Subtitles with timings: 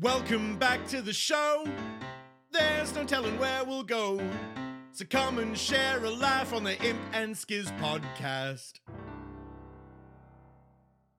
[0.00, 1.66] Welcome back to the show.
[2.52, 4.20] There's no telling where we'll go.
[4.92, 8.74] So come and share a laugh on the Imp and Skizz podcast.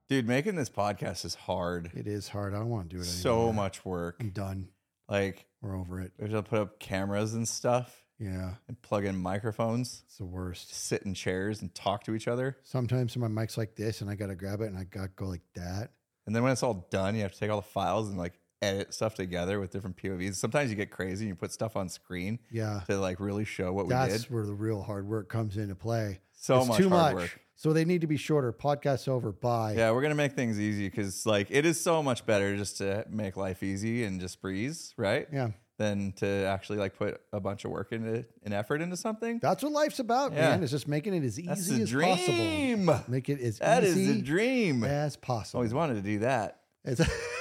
[0.08, 1.92] Dude, making this podcast is hard.
[1.94, 2.54] It is hard.
[2.54, 3.22] I don't want to do it anymore.
[3.22, 4.16] So much work.
[4.20, 4.70] I'm done.
[5.08, 6.14] Like, We're over it.
[6.18, 10.26] we have to put up cameras and stuff Yeah, and plug in microphones, it's the
[10.26, 10.74] worst.
[10.74, 12.58] sit in chairs and talk to each other.
[12.64, 15.42] Sometimes my mic's like this, and I gotta grab it, and I gotta go like
[15.56, 15.92] that.
[16.28, 18.34] And then when it's all done, you have to take all the files and like
[18.62, 20.36] edit stuff together with different POVs.
[20.36, 23.72] Sometimes you get crazy and you put stuff on screen Yeah, to like really show
[23.72, 24.12] what we did.
[24.12, 26.20] that's where the real hard work comes into play.
[26.34, 27.22] So it's much too hard much.
[27.24, 27.40] work.
[27.56, 28.54] So they need to be shorter.
[28.54, 29.32] Podcasts over.
[29.34, 29.74] Bye.
[29.78, 33.06] Yeah, we're gonna make things easy because like it is so much better just to
[33.10, 35.28] make life easy and just breeze, right?
[35.32, 35.50] Yeah.
[35.78, 39.40] Than to actually like put a bunch of work into and effort into something.
[39.42, 40.52] That's what life's about, Yeah.
[40.52, 40.64] man.
[40.64, 42.86] Is just making it as That's easy as dream.
[42.88, 43.04] possible.
[43.12, 44.84] Make it as That is easy the dream.
[44.84, 45.60] as possible.
[45.60, 46.60] Always wanted to do that.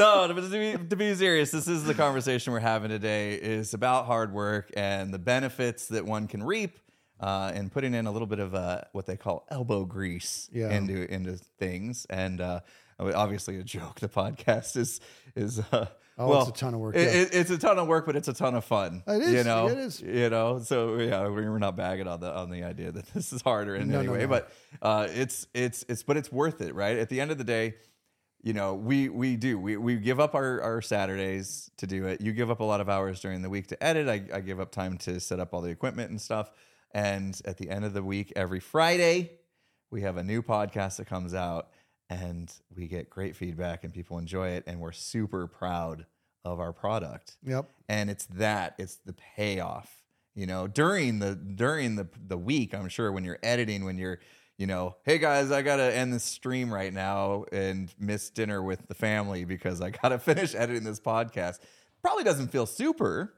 [0.00, 3.34] No, to be, to be serious, this is the conversation we're having today.
[3.34, 6.78] is about hard work and the benefits that one can reap,
[7.20, 10.70] uh, and putting in a little bit of uh, what they call elbow grease Yeah.
[10.70, 12.06] into into things.
[12.08, 12.60] And uh,
[12.98, 14.00] obviously, a joke.
[14.00, 15.00] The podcast is
[15.36, 15.86] is uh,
[16.18, 17.20] Oh, well, it's a ton of work, it- yeah.
[17.22, 19.02] it- it's a ton of work, but it's a ton of fun.
[19.06, 20.00] It is, You know, it is.
[20.02, 23.40] You know, so yeah, we're not bagging on the on the idea that this is
[23.42, 24.28] harder in No, any no, way, no.
[24.28, 24.50] but
[24.82, 26.98] uh, it's it's it's but it's worth it, right?
[26.98, 27.74] At the end of the day,
[28.42, 32.20] you know, we we do we we give up our our Saturdays to do it.
[32.20, 34.08] You give up a lot of hours during the week to edit.
[34.08, 36.50] I, I give up time to set up all the equipment and stuff.
[36.92, 39.30] And at the end of the week, every Friday,
[39.90, 41.68] we have a new podcast that comes out,
[42.08, 46.06] and we get great feedback, and people enjoy it, and we're super proud
[46.44, 47.68] of our product yep.
[47.88, 50.02] and it's that it's the payoff
[50.34, 54.18] you know during the during the the week i'm sure when you're editing when you're
[54.60, 58.86] you know hey guys i gotta end this stream right now and miss dinner with
[58.88, 61.58] the family because i gotta finish editing this podcast
[62.02, 63.32] probably doesn't feel super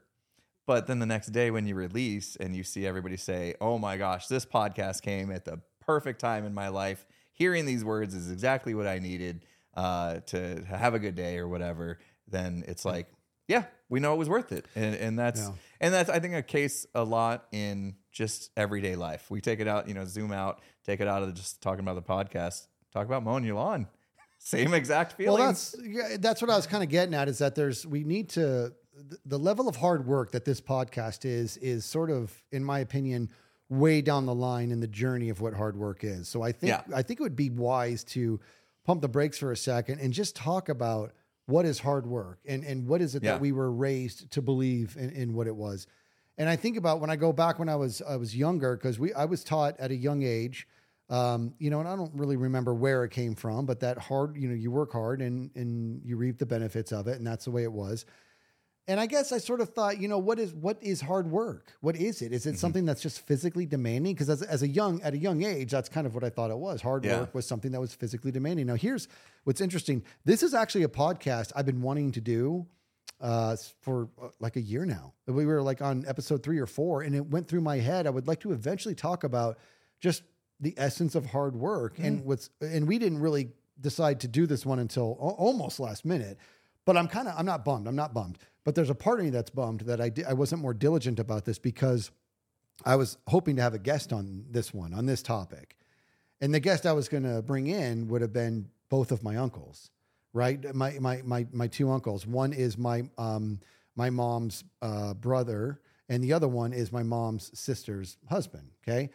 [0.67, 3.95] but then the next day when you release and you see everybody say oh my
[3.95, 8.29] gosh this podcast came at the perfect time in my life hearing these words is
[8.29, 9.45] exactly what i needed
[9.75, 13.07] uh, to have a good day or whatever then it's like
[13.47, 15.53] yeah we know it was worth it and, and that's Yeah.
[15.79, 19.67] and that's i think a case a lot in just everyday life we take it
[19.67, 23.05] out you know zoom out take it out of just talking about the podcast talk
[23.05, 23.87] about mowing your lawn
[24.37, 27.39] same exact feeling Well, that's yeah, that's what I was kind of getting at is
[27.39, 28.73] that there's we need to
[29.09, 32.79] th- the level of hard work that this podcast is is sort of, in my
[32.79, 33.29] opinion,
[33.69, 36.27] way down the line in the journey of what hard work is.
[36.27, 36.81] So I think Yeah.
[36.93, 38.39] I think it would be wise to
[38.85, 41.13] pump the brakes for a second and just talk about
[41.45, 43.31] what is hard work and and what is it Yeah.
[43.31, 45.87] that we were raised to believe in, in what it was.
[46.37, 48.99] And I think about when I go back when I was I was younger because
[48.99, 50.67] we I was taught at a young age
[51.09, 54.37] um, you know, and I don't really remember where it came from, but that hard,
[54.37, 57.45] you know, you work hard and and you reap the benefits of it, and that's
[57.45, 58.05] the way it was.
[58.87, 61.73] And I guess I sort of thought, you know, what is what is hard work?
[61.81, 62.33] What is it?
[62.33, 64.13] Is it something that's just physically demanding?
[64.13, 66.51] Because as, as a young at a young age, that's kind of what I thought
[66.51, 66.81] it was.
[66.81, 67.19] Hard Yeah.
[67.19, 68.65] work was something that was physically demanding.
[68.65, 69.07] Now, here's
[69.43, 70.03] what's interesting.
[70.25, 72.65] This is actually a podcast I've been wanting to do
[73.23, 75.13] uh, for uh, like a year now.
[75.25, 78.05] We were like on episode three or four, and it went through my head.
[78.05, 79.57] I would like to eventually talk about
[80.01, 80.21] just
[80.59, 82.49] the essence of hard work and what's.
[82.61, 86.37] And we didn't really decide to do this one until a- almost last minute.
[86.85, 87.87] But I'm kind of I'm not bummed.
[87.87, 88.37] I'm not bummed.
[88.65, 91.17] But there's a part of me that's bummed that I di- I wasn't more diligent
[91.19, 92.11] about this because
[92.83, 95.77] I was hoping to have a guest on this one on this topic.
[96.41, 99.37] And the guest I was going to bring in would have been both of my
[99.37, 99.91] uncles,
[100.33, 100.73] right?
[100.73, 102.25] My my my my two uncles.
[102.27, 103.59] One is my um
[103.95, 105.79] my mom's uh, brother,
[106.09, 108.69] and the other one is my mom's sister's husband.
[108.83, 109.11] Okay,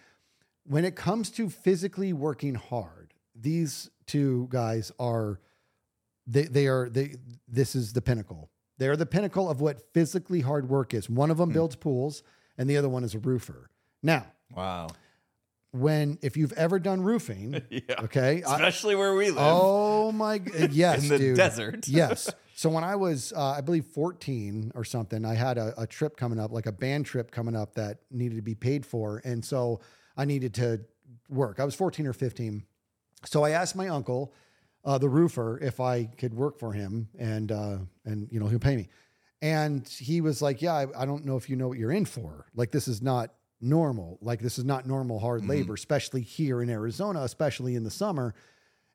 [0.65, 5.41] when it comes to physically working hard, these two guys are
[6.27, 7.17] they they are they
[7.49, 8.51] this is the pinnacle.
[8.79, 11.11] They are the pinnacle of what physically hard work is.
[11.11, 12.23] One of them builds pools,
[12.57, 13.71] and the other one is a roofer.
[14.05, 14.89] Now, wow
[15.73, 20.41] when if you've ever done roofing, yeah okay, I- especially where we live oh my,
[20.71, 21.37] yes, in the dude.
[21.37, 22.33] desert yes.
[22.55, 26.17] So when I was, uh, I believe, 14 or something, I had a, a trip
[26.17, 29.23] coming up, like a band trip coming up that needed to be paid for.
[29.25, 29.79] And so
[30.17, 30.81] I needed to
[31.29, 31.61] work.
[31.61, 32.65] I was 14 or 15.
[33.27, 34.35] So I asked my uncle,
[34.85, 38.59] uh, the roofer, if I could work for him and, uh, and, you know, he'll
[38.59, 38.89] pay me.
[39.41, 42.07] And he was like, yeah, I, I don't know if you know what you're in
[42.07, 42.47] for.
[42.57, 43.31] Like, this is not
[43.61, 44.19] normal.
[44.21, 45.51] Like, this is not normal hard mm-hmm.
[45.51, 48.35] labor, especially here in Arizona, especially in the summer.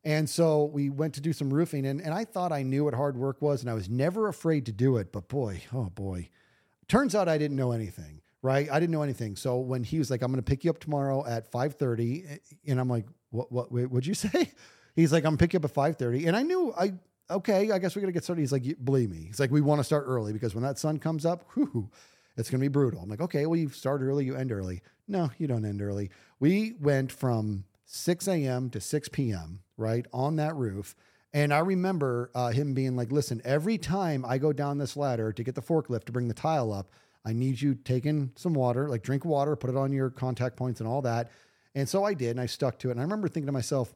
[0.03, 2.93] And so we went to do some roofing, and, and I thought I knew what
[2.93, 5.13] hard work was, and I was never afraid to do it.
[5.13, 6.29] But boy, oh boy,
[6.87, 8.21] turns out I didn't know anything.
[8.41, 9.37] Right, I didn't know anything.
[9.37, 12.37] So when he was like, "I'm going to pick you up tomorrow at 5:30," eh,
[12.67, 13.53] and I'm like, "What?
[13.53, 13.71] What?
[13.71, 14.51] Wait, what'd you say?"
[14.93, 16.93] He's like, "I'm picking you up at 5:30," and I knew I
[17.29, 18.41] okay, I guess we got to get started.
[18.41, 19.23] He's like, "You- believe me.
[19.27, 21.89] He's like, we want to start early because when that sun comes up, whew,
[22.35, 23.01] it's going to be brutal.
[23.01, 24.81] I'm like, okay, well, you start early, you end early.
[25.07, 26.09] No, you don't end early.
[26.39, 28.69] We went from 6 a.m.
[28.71, 30.95] to 6 p.m., right, on that roof.
[31.33, 35.31] And I remember uh, him being like, listen, every time I go down this ladder
[35.31, 36.91] to get the forklift to bring the tile up,
[37.25, 40.79] I need you taking some water, like drink water, put it on your contact points
[40.79, 41.31] and all that.
[41.75, 42.91] And so I did, and I stuck to it.
[42.91, 43.93] And I remember thinking to myself,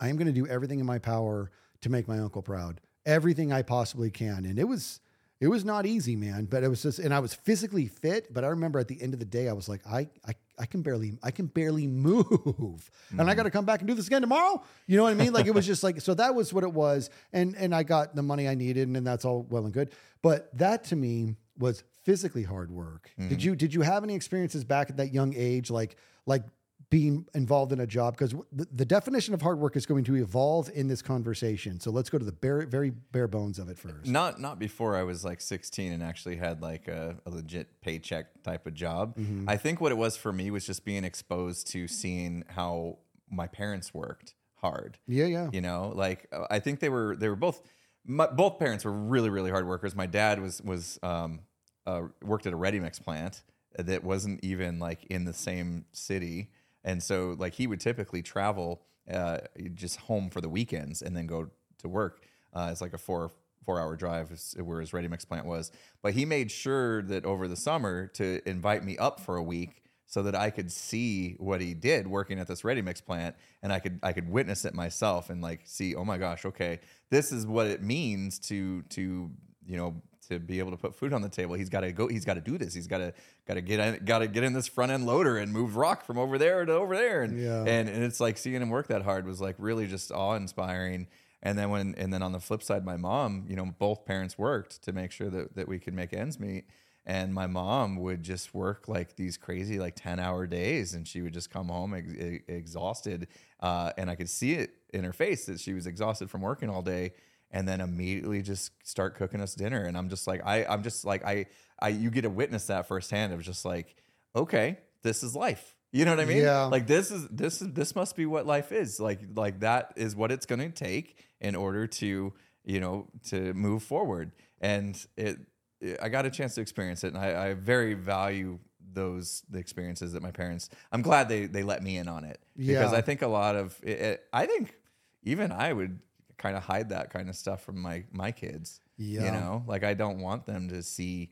[0.00, 1.50] I am going to do everything in my power
[1.80, 2.80] to make my uncle proud.
[3.06, 4.44] Everything I possibly can.
[4.44, 5.00] And it was
[5.40, 8.44] it was not easy, man, but it was just and I was physically fit, but
[8.44, 10.82] I remember at the end of the day I was like I I I can
[10.82, 12.90] barely I can barely move.
[13.10, 13.36] And I mm.
[13.36, 14.62] got to come back and do this again tomorrow.
[14.86, 15.32] You know what I mean?
[15.32, 18.16] Like it was just like so that was what it was and and I got
[18.16, 19.92] the money I needed and, and that's all well and good.
[20.22, 23.10] But that to me was physically hard work.
[23.16, 23.40] Did mm-hmm.
[23.40, 25.96] you did you have any experiences back at that young age like
[26.26, 26.42] like
[26.90, 30.14] being involved in a job because the, the definition of hard work is going to
[30.14, 31.80] evolve in this conversation.
[31.80, 34.06] So let's go to the bare, very bare bones of it first.
[34.06, 38.42] Not not before I was like 16 and actually had like a, a legit paycheck
[38.42, 39.16] type of job.
[39.16, 39.48] Mm-hmm.
[39.48, 42.98] I think what it was for me was just being exposed to seeing how
[43.30, 44.98] my parents worked hard.
[45.06, 45.50] Yeah, yeah.
[45.52, 47.62] You know, like uh, I think they were they were both
[48.06, 49.94] my, both parents were really really hard workers.
[49.94, 51.40] My dad was was um,
[51.86, 53.42] uh, worked at a ready mix plant
[53.76, 56.50] that wasn't even like in the same city,
[56.84, 58.82] and so like he would typically travel
[59.12, 59.38] uh,
[59.74, 61.48] just home for the weekends and then go
[61.78, 62.22] to work.
[62.52, 63.32] Uh, it's like a four
[63.64, 65.70] four hour drive where his ready mix plant was,
[66.02, 69.82] but he made sure that over the summer to invite me up for a week
[70.06, 73.72] so that I could see what he did working at this ready mix plant and
[73.72, 76.80] I could I could witness it myself and like see oh my gosh okay
[77.10, 79.30] this is what it means to to
[79.66, 81.54] you know to be able to put food on the table.
[81.54, 82.72] He's got to go he's got to do this.
[82.74, 83.12] He's got to
[83.46, 86.04] got to get in, got to get in this front end loader and move rock
[86.04, 87.22] from over there to over there.
[87.22, 87.60] And Yeah.
[87.60, 91.06] and, and it's like seeing him work that hard was like really just awe inspiring
[91.42, 94.36] and then when and then on the flip side my mom you know both parents
[94.36, 96.64] worked to make sure that that we could make ends meet.
[97.06, 101.22] And my mom would just work like these crazy like 10 hour days and she
[101.22, 103.28] would just come home ex- e- exhausted.
[103.60, 106.68] Uh, and i could see it in her face that she was exhausted from working
[106.70, 107.12] all day
[107.50, 109.82] and then immediately just start cooking us dinner.
[109.84, 111.46] And i'm just like i i'm just like i
[111.80, 113.96] i you get to witness that firsthand of just like
[114.36, 115.74] okay this is life.
[115.92, 116.42] You know what i mean?
[116.42, 116.64] Yeah.
[116.64, 119.00] like this is this is this must be what life is.
[119.00, 122.32] Like like that is what it's going to take in order to
[122.64, 124.32] you know to move forward.
[124.60, 125.38] And it,
[125.80, 128.58] it- i got a chance to experience it and i, I very value
[128.92, 132.40] those the experiences that my parents i'm glad they they let me in on it.
[132.56, 132.98] Because Yeah.
[132.98, 134.74] i think a lot of it, it- i think
[135.22, 136.00] even i would
[136.38, 139.24] kind of hide that kind of stuff from my my kids Yeah.
[139.26, 141.30] you know like i don't want them to see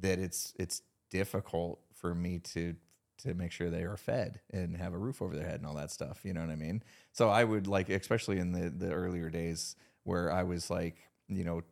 [0.00, 2.74] that it's it's difficult for me to
[3.18, 5.74] to make sure they are fed and have a roof over their head and all
[5.76, 8.92] that stuff you know what i mean so i would like especially in the the
[8.92, 10.96] earlier days where i was like
[11.28, 11.62] you know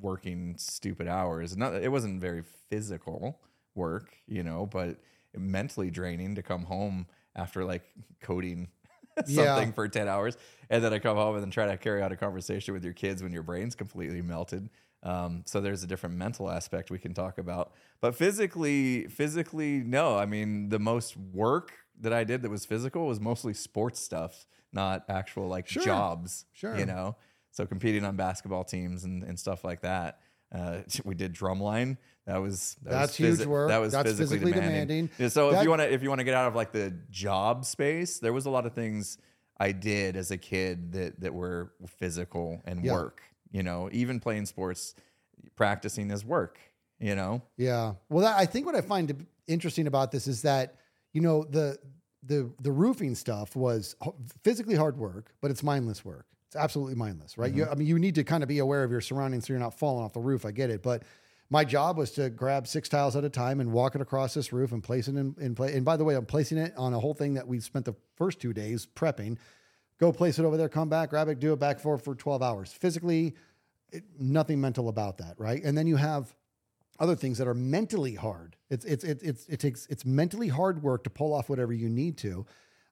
[0.00, 3.40] working stupid hours not it wasn't very physical
[3.74, 4.96] work you know but
[5.36, 7.06] mentally draining to come home
[7.36, 7.82] after like
[8.20, 8.68] coding
[9.26, 9.70] something Yeah.
[9.72, 10.36] for 10 hours
[10.70, 12.92] and then i come home and then try to carry out a conversation with your
[12.94, 14.68] kids when your brain's completely melted
[15.04, 20.16] um, so there's a different mental aspect we can talk about but physically physically no
[20.16, 24.46] i mean the most work that i did that was physical was mostly sports stuff
[24.72, 25.82] not actual like Sure.
[25.82, 26.76] jobs Sure.
[26.78, 27.16] you know
[27.50, 30.20] so competing on basketball teams and, and stuff like that
[30.54, 33.68] uh, we did drumline that was that That's was huge work.
[33.70, 35.28] that was That's physically, physically demanding, demanding.
[35.30, 37.64] So if you want to if you want to get out of like the job
[37.64, 39.18] space there was a lot of things
[39.58, 42.92] i did as a kid that that were physical and Yeah.
[42.92, 44.94] work you know even playing sports
[45.56, 46.58] practicing is work
[47.00, 47.94] you know Yeah.
[48.08, 50.76] Well, that, I think what I find interesting about this is that
[51.12, 51.76] you know the
[52.22, 53.96] the the roofing stuff was
[54.44, 56.26] physically hard work, but it's mindless work.
[56.52, 57.50] It's absolutely mindless, right?
[57.50, 57.72] You, mm-hmm.
[57.72, 59.72] I mean, you need to kind of be aware of your surroundings so you're not
[59.72, 60.44] falling off the roof.
[60.44, 61.02] I get it, but
[61.48, 64.52] my job was to grab six tiles at a time and walk it across this
[64.52, 65.74] roof and place it in, in place.
[65.74, 67.94] And by the way, I'm placing it on a whole thing that we spent the
[68.16, 69.38] first two days prepping.
[69.98, 72.42] Go place it over there, come back, grab it, do it back for for 12
[72.42, 72.70] hours.
[72.70, 73.34] Physically,
[73.90, 75.64] it, nothing mental about that, right?
[75.64, 76.34] And then you have
[76.98, 78.56] other things that are mentally hard.
[78.68, 81.88] It's it's it, it's it takes it's mentally hard work to pull off whatever you
[81.88, 82.44] need to.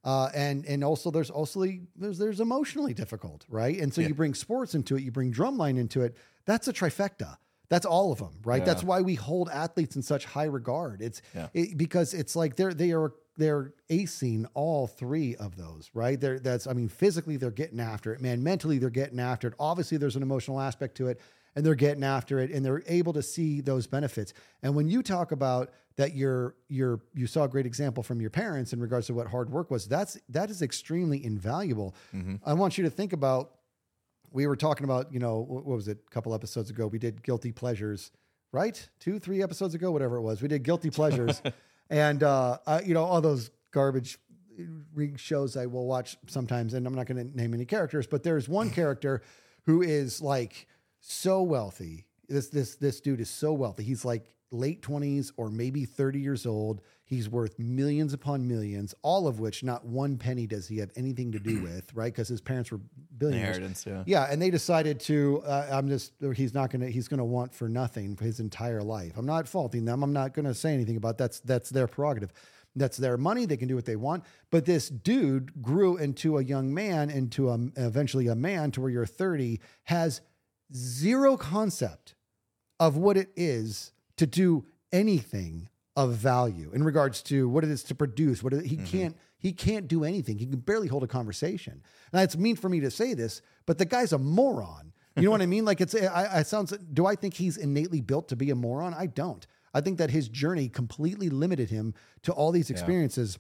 [0.03, 1.65] Uh, and and also there's also
[1.97, 3.79] there's there's emotionally difficult, right?
[3.79, 4.09] And so Yeah.
[4.09, 6.17] you bring sports into it, you bring drumline into it.
[6.47, 7.37] That's a trifecta.
[7.69, 8.61] That's all of them, right?
[8.61, 8.65] Yeah.
[8.65, 11.03] That's why we hold athletes in such high regard.
[11.03, 11.49] It's Yeah.
[11.55, 16.19] it, because it's like they're they are they're acing all three of those, right?
[16.21, 18.43] They're that's I mean physically they're getting after it, man.
[18.43, 19.55] Mentally they're getting after it.
[19.59, 21.21] Obviously there's an emotional aspect to it,
[21.55, 24.33] and they're getting after it, and they're able to see those benefits.
[24.63, 28.31] And when you talk about that, you're you're you saw a great example from your
[28.31, 29.87] parents in regards to what hard work was.
[29.87, 31.95] That's that is extremely invaluable.
[32.45, 33.53] I want you to think about
[34.33, 35.99] we were talking about, you know, what was it?
[36.07, 38.13] A couple episodes ago, we did guilty pleasures,
[38.53, 38.89] right?
[39.01, 40.41] Two, three episodes ago, whatever it was.
[40.41, 41.43] We did guilty pleasures,
[41.91, 44.19] and uh, uh, you know, all those garbage
[44.95, 48.23] re- shows I will watch sometimes, and I'm not going to name any characters, but
[48.23, 49.23] there's one character
[49.67, 50.67] who is like
[51.01, 52.07] so wealthy.
[52.29, 53.83] This this this dude is so wealthy.
[53.83, 56.81] He's like late 20s or maybe 30 years old.
[57.05, 61.33] He's worth millions upon millions, all of which not one penny does he have anything
[61.33, 62.13] to do with, right?
[62.13, 62.81] Because his parents were
[63.19, 63.57] billionaires.
[63.57, 64.03] Inheritance, yeah.
[64.07, 65.43] Yeah, and they decided to.
[65.45, 66.13] Uh, I'm just.
[66.35, 66.89] He's not gonna.
[66.89, 69.15] He's gonna want for nothing for his entire life.
[69.17, 70.03] I'm not faulting them.
[70.03, 71.41] I'm not gonna say anything about that's.
[71.41, 72.33] That's their prerogative.
[72.77, 73.47] That's their money.
[73.47, 74.25] They can do what they want.
[74.51, 78.91] But this dude grew into a young man, into a eventually a man, to where
[78.91, 80.21] you're 30, has
[80.73, 82.15] zero concept
[82.79, 83.91] of what it is
[84.21, 88.43] to do anything of value in regards to what it is to produce.
[88.43, 90.39] What it, he can't he can't do anything.
[90.39, 91.83] He can barely hold a conversation.
[92.13, 94.93] Now it's mean for me to say this, but the guy's a moron.
[95.17, 95.65] You know what I mean?
[95.65, 96.73] Like it's I, I sounds.
[96.93, 98.95] Do I think he's innately built to be a moron?
[98.95, 99.47] I don't.
[99.73, 103.39] I think that his journey completely limited him to all these experiences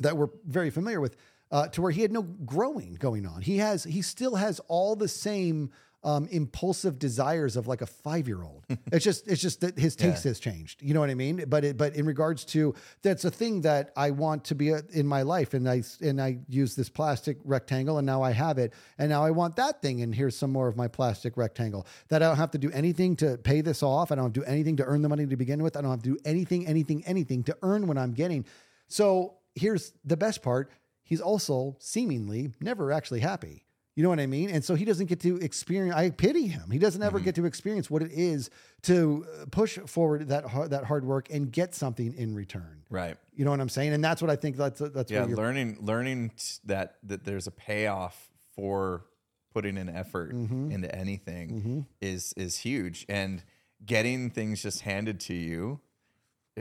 [0.00, 1.16] that we're very familiar with,
[1.50, 3.42] uh, to where he had no growing going on.
[3.42, 5.70] He has, he still has all the same
[6.04, 8.64] um, impulsive desires of like a five year old.
[8.92, 10.82] it's just, it's just that his taste has changed.
[10.82, 11.44] You know what I mean?
[11.46, 14.82] But it, but in regards to that's a thing that I want to be a,
[14.92, 18.58] in my life, and I and I use this plastic rectangle, and now I have
[18.58, 21.86] it, and now I want that thing, and here's some more of my plastic rectangle
[22.08, 24.10] that I don't have to do anything to pay this off.
[24.10, 25.76] I don't have to do anything to earn the money to begin with.
[25.76, 28.44] I don't have to do anything, anything, anything to earn what I'm getting.
[28.88, 30.70] So here's the best part.
[31.04, 33.64] He's also seemingly never actually happy.
[33.94, 34.48] You know what I mean?
[34.48, 35.94] And so he doesn't get to experience.
[35.94, 36.70] I pity him.
[36.70, 38.48] He doesn't ever get to experience what it is
[38.82, 42.84] to uh, push forward that hard, that hard work and get something in return.
[42.88, 43.16] Right.
[43.34, 43.92] You know what I'm saying?
[43.92, 44.56] And that's what I think.
[44.56, 46.32] That's that's Yeah, learning learning
[46.64, 49.04] that that there's a payoff for
[49.52, 50.70] putting an effort Mm-hmm.
[50.70, 53.42] into anything is is huge, and
[53.84, 55.80] getting things just handed to you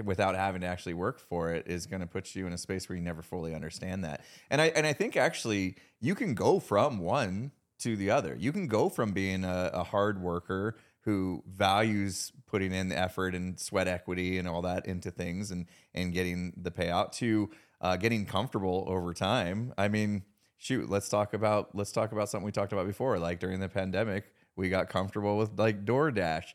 [0.03, 2.88] without having to actually work for it is going to put you in a space
[2.88, 4.21] where you never fully understand that.
[4.50, 8.36] And I and I think actually you can go from one to the other.
[8.39, 13.33] You can go from being a, a hard worker who values putting in the effort
[13.33, 17.50] and sweat equity and all that into things and and getting the payout to
[17.81, 19.74] uh, getting comfortable over time.
[19.77, 20.24] I mean,
[20.57, 23.19] shoot, let's talk about let's talk about something we talked about before.
[23.19, 26.45] Like during the pandemic, we got comfortable with like DoorDash.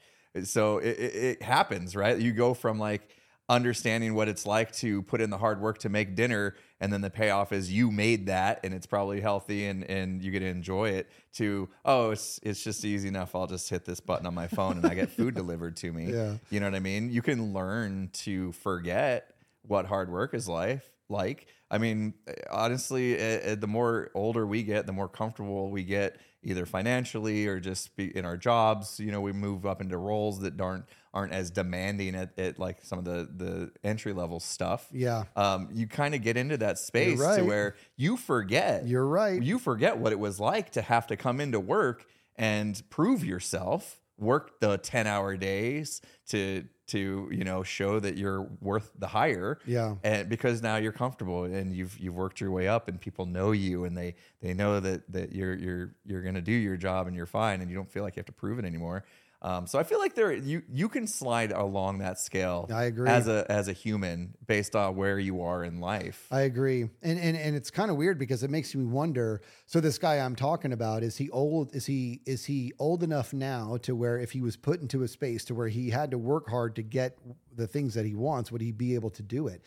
[0.45, 2.19] So it, it, it happens, right?
[2.19, 3.09] You go from like
[3.49, 7.00] understanding what it's like to put in the hard work to make dinner and then
[7.00, 10.47] the payoff is you made that and it's probably healthy and and you get to
[10.47, 13.35] enjoy it to oh it's it's just easy enough.
[13.35, 16.12] I'll just hit this button on my phone and I get food delivered to me.
[16.12, 16.35] Yeah.
[16.50, 17.11] you know what I mean?
[17.11, 22.15] You can learn to forget what hard work is life like I mean
[22.51, 27.47] honestly uh, uh, the more older we get the more comfortable we get either financially
[27.47, 30.85] or just be in our jobs you know we move up into roles that aren't
[31.13, 35.25] aren't as demanding at, at like some of the the entry level stuff Yeah.
[35.35, 37.39] um, you kind of get into that space right.
[37.39, 39.43] to where you forget You're right.
[39.43, 42.05] you forget what it was like to have to come into work
[42.37, 48.43] and prove yourself work the 10 hour days to to you know show that you're
[48.61, 49.97] worth the hire Yeah.
[50.05, 53.52] and because now you're comfortable and you've you've worked your way up and people know
[53.52, 57.07] you and they they know that that you're you're you're going to do your job
[57.07, 59.05] and you're fine and you don't feel like you have to prove it anymore
[59.47, 62.69] um, so I feel like there you you can slide along that scale.
[62.73, 63.09] I agree.
[63.09, 66.26] as a as a human based on where you are in life.
[66.33, 66.83] I agree.
[67.03, 69.41] And and and it's kind of weird because it makes me wonder.
[69.67, 73.33] So this guy I'm talking about is he old is he is he old enough
[73.33, 76.19] now to where if he was put into a space to where he had to
[76.19, 77.17] work hard to get
[77.55, 79.62] the things that he wants, would he be able to do it?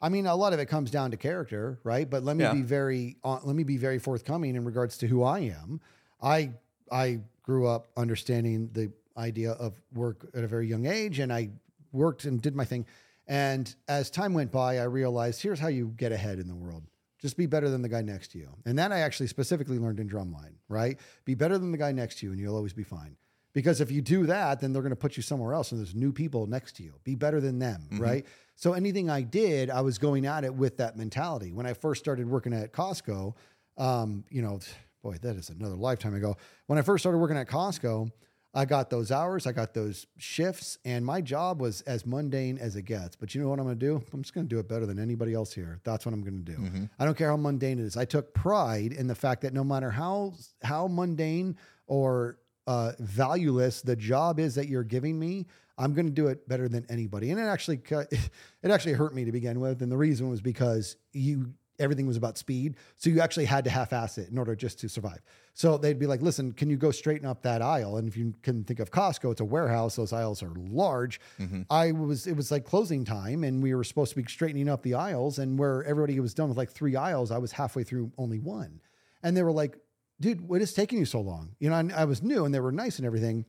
[0.00, 2.08] I mean, a lot of it comes down to character, right?
[2.08, 2.52] But let me Yeah.
[2.52, 5.80] be very uh, let me be very forthcoming in regards to who I am.
[6.22, 6.52] I
[6.92, 11.50] I grew up understanding the idea of work at a very young age, and I
[11.92, 12.86] worked and did my thing.
[13.26, 16.84] And as time went by, I realized here's how you get ahead in the world.
[17.20, 18.48] Just be better than the guy next to you.
[18.66, 20.98] And that I actually specifically learned in drumline, right?
[21.24, 23.16] Be better than the guy next to you, and you'll always be fine.
[23.52, 25.94] Because if you do that, then they're going to put you somewhere else and there's
[25.94, 26.92] new people next to you.
[27.04, 28.26] Be better than them, right?
[28.54, 31.52] So anything I did, I was going at it with that mentality.
[31.52, 33.34] When I first started working at Costco,
[33.78, 34.60] um, you know,
[35.02, 36.36] boy, that is another lifetime ago.
[36.66, 38.10] When I first started working at Costco,
[38.56, 42.74] I got those hours, I got those shifts, and my job was as mundane as
[42.74, 43.14] it gets.
[43.14, 44.02] But you know what I'm going to do?
[44.14, 45.78] I'm just going to do it better than anybody else here.
[45.84, 46.58] That's what I'm going to do.
[46.98, 47.98] I don't care how mundane it is.
[47.98, 50.32] I took pride in the fact that no matter how
[50.62, 55.46] how mundane or uh, valueless the job is that you're giving me,
[55.78, 57.30] I'm going to do it better than anybody.
[57.30, 58.10] And it actually cut-
[58.62, 62.16] it actually hurt me to begin with, and the reason was because you everything was
[62.16, 62.76] about speed.
[62.96, 65.20] So you actually had to half-ass it in order just to survive.
[65.54, 68.34] So they'd be like, "Listen, can you go straighten up that aisle?" And if you
[68.42, 71.20] can think of Costco, it's a warehouse; those aisles are large.
[71.38, 71.62] Mm-hmm.
[71.70, 74.82] I was it was like closing time, and we were supposed to be straightening up
[74.82, 78.12] the aisles, and where everybody was done with like three aisles, I was halfway through
[78.18, 78.80] only one,
[79.22, 79.78] and they were like,
[80.20, 82.60] "Dude, what is taking you so long?" You know, and I was new, and they
[82.60, 83.46] were nice and everything.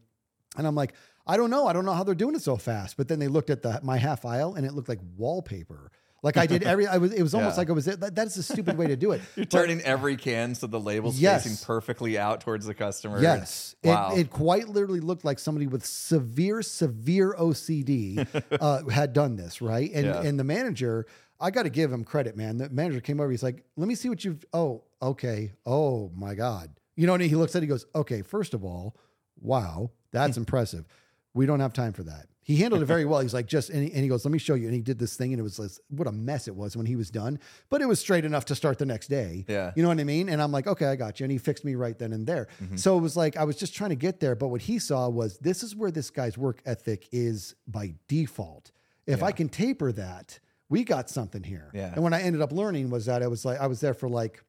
[0.57, 0.93] And I'm like,
[1.27, 1.67] I don't know.
[1.67, 2.98] I don't know how they're doing it so fast.
[2.98, 5.91] But then they looked at the my half aisle and it looked like wallpaper.
[6.24, 7.62] Like I did every, I was, it was almost Yeah.
[7.62, 9.21] like I was, that, that's a stupid way to do it.
[9.36, 11.43] You're But- turning every can so the label's Yes.
[11.43, 13.21] facing perfectly out towards the customer.
[13.21, 13.75] Yes.
[13.83, 14.13] Wow.
[14.15, 18.27] It, it quite literally looked like somebody with severe, severe OCD
[18.59, 19.91] uh, had done this, right?
[19.93, 20.21] And Yeah.
[20.21, 21.05] and the manager,
[21.39, 22.57] I got to give him credit, man.
[22.57, 23.29] The manager came over.
[23.29, 25.51] He's like, "Let me see what you've." Oh, okay.
[25.67, 26.71] Oh my god.
[26.95, 27.59] You know, and he looks at.
[27.59, 28.24] it, He goes, "Okay.
[28.24, 28.95] First of all,
[29.39, 30.86] wow, that's impressive.
[31.34, 33.19] We don't have time for that." He handled it very well.
[33.19, 34.67] He's like, just, and he, and he goes, let me show you.
[34.67, 36.86] And he did this thing, and it was this, what a mess it was when
[36.86, 39.43] he was done, but it was straight enough to start the next day.
[39.50, 39.74] Yeah.
[39.75, 40.29] You know what I mean?
[40.29, 41.25] And I'm like, okay, I got you.
[41.25, 42.48] And he fixed me right then and there.
[42.63, 42.77] Mm-hmm.
[42.77, 44.34] So it was like, I was just trying to get there.
[44.34, 48.72] But what he saw was this is where this guy's work ethic is by default.
[49.05, 51.69] If I can taper that, we got something here.
[51.74, 51.93] Yeah.
[51.93, 54.07] And what I ended up learning was that I was like, I was there for
[54.07, 54.41] like,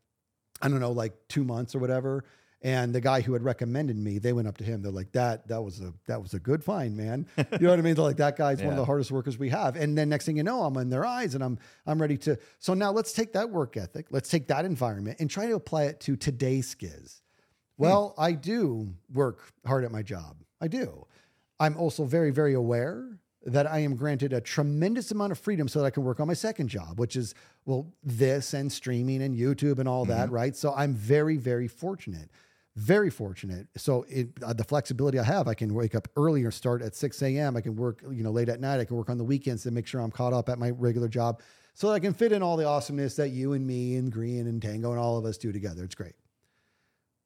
[0.62, 2.24] I don't know, like two months or whatever.
[2.60, 4.82] And the guy who had recommended me, they went up to him.
[4.82, 7.78] They're like, "That that was a that was a good find, man." You know what
[7.78, 7.94] I mean?
[7.94, 10.36] They're like, "That guy's one of the hardest workers we have." And then next thing
[10.36, 12.36] you know, I'm in their eyes, and I'm I'm ready to.
[12.58, 15.84] So now let's take that work ethic, let's take that environment, and try to apply
[15.84, 17.20] it to today's Skizz.
[17.76, 17.84] Hmm.
[17.84, 20.36] Well, I do work hard at my job.
[20.60, 21.06] I do.
[21.60, 25.78] I'm also very very aware that I am granted a tremendous amount of freedom so
[25.78, 27.34] that I can work on my second job, which is
[27.66, 30.34] well this and streaming and YouTube and all that, mm-hmm.
[30.34, 30.56] right?
[30.56, 32.30] So I'm very very fortunate
[32.78, 33.66] very fortunate.
[33.76, 37.22] So it, uh, the flexibility I have, I can wake up earlier, start at 6
[37.22, 37.56] a.m.
[37.56, 38.78] I can work, you know, late at night.
[38.78, 41.08] I can work on the weekends to make sure I'm caught up at my regular
[41.08, 41.42] job
[41.74, 44.42] so that I can fit in all the awesomeness that you and me and Grian
[44.42, 45.82] and Tango and all of us do together.
[45.82, 46.14] It's great.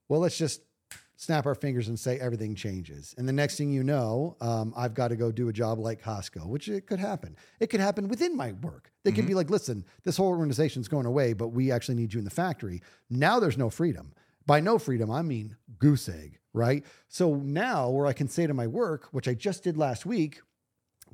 [0.09, 0.63] Well, let's just
[1.17, 3.15] snap our fingers and say everything changes.
[3.19, 6.03] And the next thing you know, um, I've got to go do a job like
[6.03, 7.37] Costco, which it could happen.
[7.61, 8.91] It could happen within my work.
[9.05, 12.19] They could be like, listen, this whole organization's going away, but we actually need you
[12.19, 12.83] in the factory.
[13.11, 14.13] Now there's no freedom.
[14.47, 16.85] By no freedom, I mean goose egg, right?
[17.09, 20.41] So now, where I can say to my work, which I just did last week,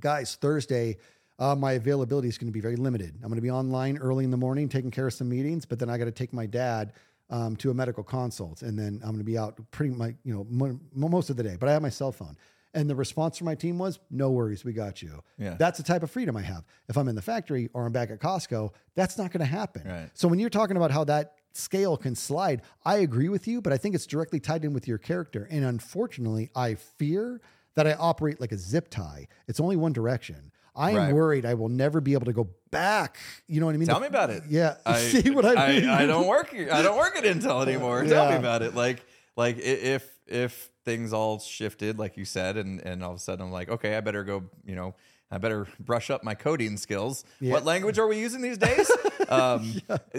[0.00, 0.96] guys, Thursday,
[1.38, 3.14] uh, my availability is going to be very limited.
[3.16, 5.78] I'm going to be online early in the morning taking care of some meetings, but
[5.78, 6.92] then I got to take my dad
[7.30, 10.34] um, to a medical consult, and then I'm going to be out pretty much, you
[10.34, 11.56] know, mo- most of the day.
[11.58, 12.36] But I have my cell phone,
[12.74, 15.54] and the response from my team was, "No worries, we got you." Yeah.
[15.58, 16.64] That's the type of freedom I have.
[16.88, 19.82] If I'm in the factory or I'm back at Costco, that's not going to happen.
[19.84, 20.10] Right.
[20.14, 23.72] So when you're talking about how that scale can slide, I agree with you, but
[23.72, 25.46] I think it's directly tied in with your character.
[25.50, 27.40] And unfortunately, I fear
[27.74, 29.28] that I operate like a zip tie.
[29.46, 30.52] It's only one direction.
[30.74, 31.12] I am Right.
[31.14, 33.18] worried I will never be able to go back.
[33.48, 33.88] You know what I mean?
[33.88, 34.44] Tell me about it.
[34.48, 34.76] Yeah.
[34.86, 35.88] I, See what I mean?
[35.88, 36.54] I, don't work.
[36.54, 38.04] I don't work at Intel anymore.
[38.04, 38.74] Tell me about it.
[38.74, 39.04] Like,
[39.36, 43.46] like if if things all shifted, like you said, and and all of a sudden
[43.46, 44.44] I'm like, okay, I better go.
[44.64, 44.94] You know,
[45.30, 47.24] I better brush up my coding skills.
[47.40, 47.52] Yeah.
[47.52, 48.90] What language are we using these days?
[49.28, 49.74] um,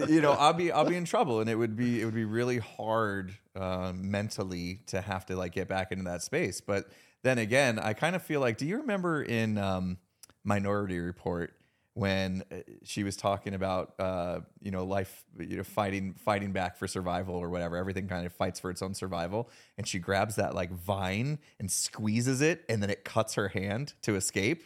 [0.08, 2.26] You know, I'll be I'll be in trouble, and it would be it would be
[2.26, 6.62] really hard uh, mentally to have to like get back into that space.
[6.62, 6.89] But
[7.24, 9.98] then again, I kind of feel like, do you remember in um,
[10.43, 11.54] Minority Report?
[11.95, 16.78] when uh, she was talking about uh, you know life you know fighting fighting back
[16.78, 20.36] for survival or whatever everything kind of fights for its own survival and she grabs
[20.36, 24.63] that like vine and squeezes it and then it cuts her hand to escape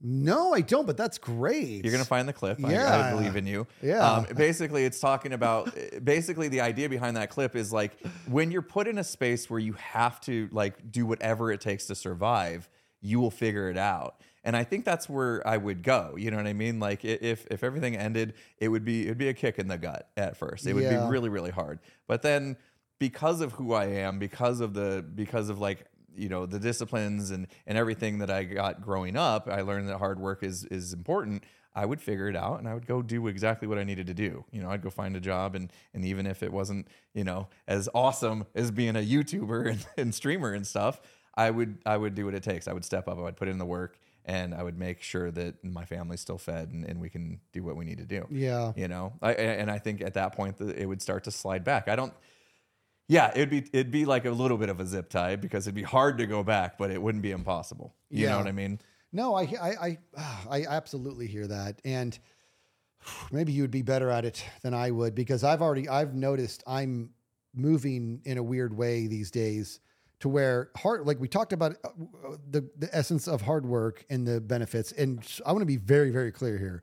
[0.00, 1.82] No, I don't, but that's great.
[1.84, 3.98] you're gonna find the clip I- I, believe in you Yeah.
[4.06, 7.96] um, basically it's talking about basically the idea behind that clip is like
[8.28, 11.86] when you're put in a space where you have to like do whatever it takes
[11.86, 12.68] to survive
[13.00, 16.16] you will figure it out and I think that's where I would go.
[16.18, 16.78] You know what I mean?
[16.78, 20.10] Like if if everything ended, it would be it'd be a kick in the gut
[20.18, 20.66] at first.
[20.66, 21.02] It would Yeah.
[21.06, 21.78] be really really hard.
[22.06, 22.58] But then
[22.98, 27.30] because of who I am, because of the because of like you know the disciplines
[27.30, 30.92] and and everything that I got growing up, I learned that hard work is is
[30.92, 31.44] important.
[31.76, 34.14] I would figure it out and I would go do exactly what I needed to
[34.14, 34.44] do.
[34.52, 37.48] You know, I'd go find a job and and even if it wasn't, you know,
[37.66, 41.00] as awesome as being a YouTuber and, and streamer and stuff,
[41.34, 42.68] I would I would do what it takes.
[42.68, 45.30] I would step up, I would put in the work and I would make sure
[45.32, 48.26] that my family's still fed and, and we can do what we need to do.
[48.30, 48.72] Yeah.
[48.74, 51.88] You know, I, and I think at that point it would start to slide back.
[51.88, 52.12] I don't,
[53.08, 55.74] yeah, it'd be, it'd be like a little bit of a zip tie because it'd
[55.74, 57.94] be hard to go back, but it wouldn't be impossible.
[58.10, 58.30] You Yeah.
[58.32, 58.80] know what I mean?
[59.12, 62.18] No, I, I, I, ah, I absolutely hear that, and
[63.30, 66.64] maybe you would be better at it than I would because I've already I've noticed
[66.66, 67.10] I'm
[67.54, 69.78] moving in a weird way these days
[70.20, 71.90] to where hard like we talked about uh,
[72.50, 76.10] the the essence of hard work and the benefits, and I want to be very
[76.10, 76.82] very clear here.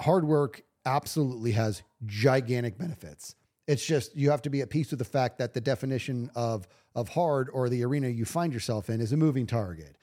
[0.00, 3.36] Hard work absolutely has gigantic benefits.
[3.68, 6.66] It's just you have to be at peace with the fact that the definition of
[6.96, 9.94] of hard or the arena you find yourself in is a moving target.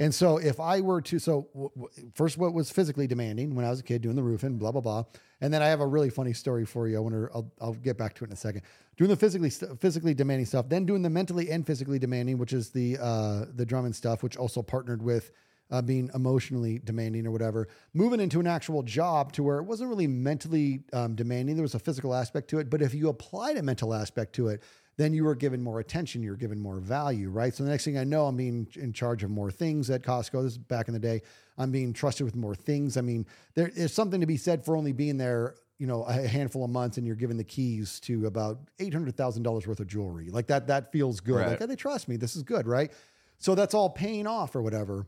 [0.00, 3.66] And so if I were to, so w- w- first what was physically demanding when
[3.66, 5.04] I was a kid doing the roofing, blah, blah, blah.
[5.42, 6.96] And then I have a really funny story for you.
[6.96, 8.62] I wonder, I'll, I'll get back to it in a second.
[8.96, 12.54] Doing the physically, st- physically demanding stuff, then doing the mentally and physically demanding, which
[12.54, 15.32] is the, uh, the drum and stuff, which also partnered with
[15.70, 19.88] uh, being emotionally demanding or whatever, moving into an actual job to where it wasn't
[19.88, 21.54] really mentally um, demanding.
[21.56, 24.48] There was a physical aspect to it, but if you applied a mental aspect to
[24.48, 24.62] it,
[24.96, 27.54] then you were given more attention, you're given more value, right?
[27.54, 30.42] So the next thing I know, I'm being in charge of more things at Costco.
[30.42, 31.22] This is back in the day.
[31.56, 32.96] I'm being trusted with more things.
[32.98, 36.12] I mean, there is something to be said for only being there, you know, a
[36.12, 39.80] handful of months and you're given the keys to about eight hundred thousand dollars worth
[39.80, 40.28] of jewelry.
[40.28, 41.36] Like that, that feels good.
[41.36, 41.48] Right.
[41.48, 42.16] Like, oh, they trust me.
[42.16, 42.92] This is good, right?
[43.38, 45.06] So that's all paying off or whatever.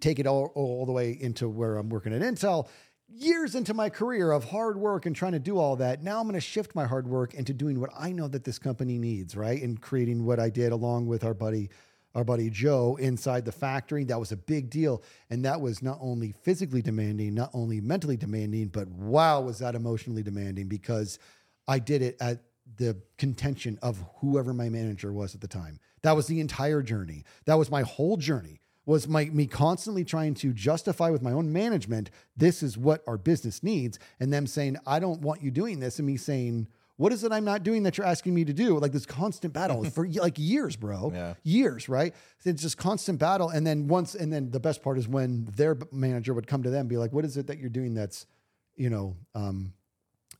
[0.00, 2.68] Take it all, all the way into where I'm working at Intel
[3.08, 6.24] years into my career of hard work and trying to do all that, now I'm
[6.24, 9.36] going to shift my hard work into doing what I know that this company needs,
[9.36, 9.60] right?
[9.62, 11.70] And creating what I did along with our buddy,
[12.14, 14.04] our buddy Joe inside the factory.
[14.04, 15.02] That was a big deal.
[15.30, 19.74] And that was not only physically demanding, not only mentally demanding, but wow, was that
[19.74, 21.18] emotionally demanding because
[21.66, 22.42] I did it at
[22.76, 25.80] the contention of whoever my manager was at the time.
[26.02, 27.24] That was the entire journey.
[27.46, 31.52] That was my whole journey was my me constantly trying to justify with my own
[31.52, 35.78] management this is what our business needs and them saying I don't want you doing
[35.78, 38.52] this and me saying what is it I'm not doing that you're asking me to
[38.52, 38.76] do?
[38.78, 41.12] Like this constant battle for like years bro.
[41.14, 41.34] Yeah.
[41.44, 42.14] years right?
[42.44, 45.76] It's just constant battle and then once and then the best part is when their
[45.92, 48.26] manager would come to them and be like what is it that you're doing that's
[48.74, 49.74] you know um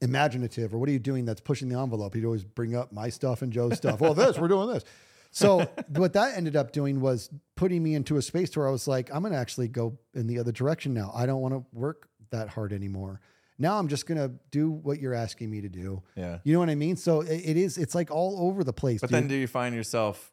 [0.01, 2.15] imaginative or what are you doing that's pushing the envelope?
[2.15, 4.01] He'd always bring up my stuff and joe's stuff.
[4.01, 4.85] Well this we're doing this
[5.31, 8.89] so what that ended up doing was putting me into a space where I was
[8.89, 11.13] like, I'm going to actually go in the other direction now.
[11.15, 13.21] I don't want to work that hard anymore.
[13.59, 16.03] Now I'm just going to do what you're asking me to do.
[16.15, 16.39] Yeah.
[16.45, 16.97] You know what I mean?
[16.97, 19.01] So it, it is, it's like all over the place.
[19.01, 19.15] But dude.
[19.15, 20.33] then do you find yourself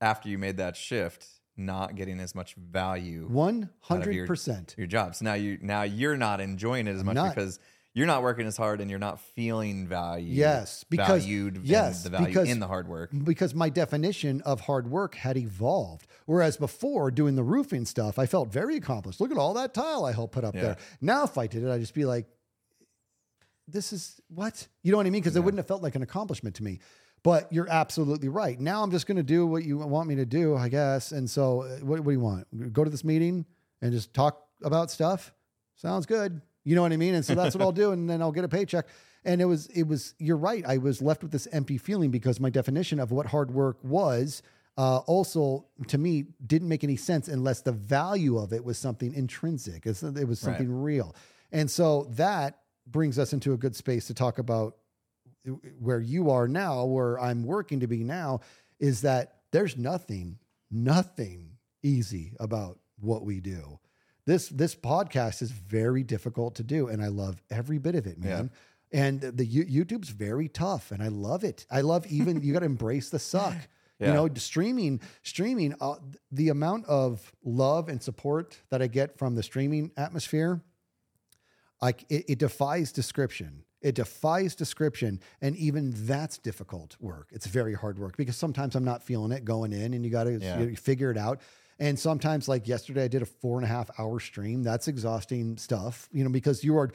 [0.00, 4.76] after you made that shift not getting as much value 100%.
[4.76, 5.14] your job?
[5.14, 7.34] So now you now you're not enjoying it as much not.
[7.34, 7.60] because
[7.96, 10.34] you're not working as hard and you're not feeling value.
[10.34, 13.10] Yes, because- valued yes, the value because- in the hard work.
[13.24, 16.06] because my definition of hard work had evolved.
[16.26, 19.18] Whereas before doing the roofing stuff, I felt very accomplished.
[19.18, 20.60] Look at all that tile I helped put up Yeah.
[20.62, 20.76] there.
[21.00, 22.26] Now, if I did it, I'd just be like,
[23.66, 24.68] this is what?
[24.82, 25.22] You know what I mean?
[25.22, 26.80] Because it wouldn't have felt like an accomplishment to me.
[27.22, 28.60] But you're absolutely right.
[28.60, 31.12] Now I'm just going to do what you want me to do, I guess.
[31.12, 32.72] And so, uh, what, what do you want?
[32.74, 33.46] Go to this meeting
[33.80, 35.32] and just talk about stuff?
[35.76, 36.42] Sounds good.
[36.66, 37.14] You know what I mean?
[37.14, 37.92] And so that's what I'll do.
[37.92, 38.86] And then I'll get a paycheck.
[39.24, 40.64] And it was, it was, you're right.
[40.66, 44.42] I was left with this empty feeling because my definition of what hard work was
[44.76, 49.14] uh, also to me didn't make any sense unless the value of it was something
[49.14, 49.86] intrinsic.
[49.86, 51.14] It's, it was something real.
[51.52, 54.76] And so that brings us into a good space to talk about
[55.78, 58.40] where you are now, where I'm working to be now,
[58.80, 61.50] is that there's nothing, nothing
[61.84, 63.78] easy about what we do.
[64.26, 68.18] This this podcast is very difficult to do, and I love every bit of it,
[68.18, 68.50] man.
[68.92, 71.66] And the YouTube's very tough, and I love it.
[71.70, 73.54] I love even you got to embrace the suck.
[73.98, 75.74] You know, streaming, streaming.
[75.80, 75.94] Uh,
[76.30, 80.60] the amount of love and support that I get from the streaming atmosphere
[81.80, 83.64] like it, it defies description.
[83.80, 85.20] It defies description.
[85.40, 87.28] And even that's difficult work.
[87.32, 90.24] It's very hard work because sometimes I'm not feeling it going in and you got
[90.24, 90.74] to Yeah.
[90.74, 91.40] figure it out.
[91.78, 94.62] And sometimes, like yesterday, I did a four and a half hour stream.
[94.62, 96.90] That's exhausting stuff, you know, because you are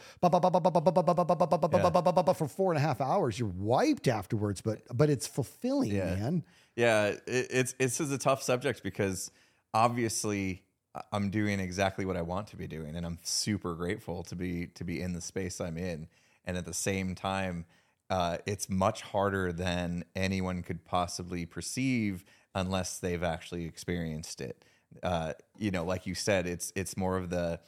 [2.34, 3.38] for four and a half hours.
[3.38, 6.16] You're wiped afterwards, but but it's fulfilling, Yeah.
[6.16, 6.44] man.
[6.76, 9.30] Yeah, it, it's it's is a tough subject because
[9.74, 10.64] obviously
[11.12, 14.68] I'm doing exactly what I want to be doing, and I'm super grateful to be
[14.68, 16.08] to be in the space I'm in.
[16.44, 17.66] And at the same time,
[18.10, 24.66] uh, it's much harder than anyone could possibly perceive unless they've actually experienced it.
[25.04, 27.60] Uh, you know, like you said, it's it's more of the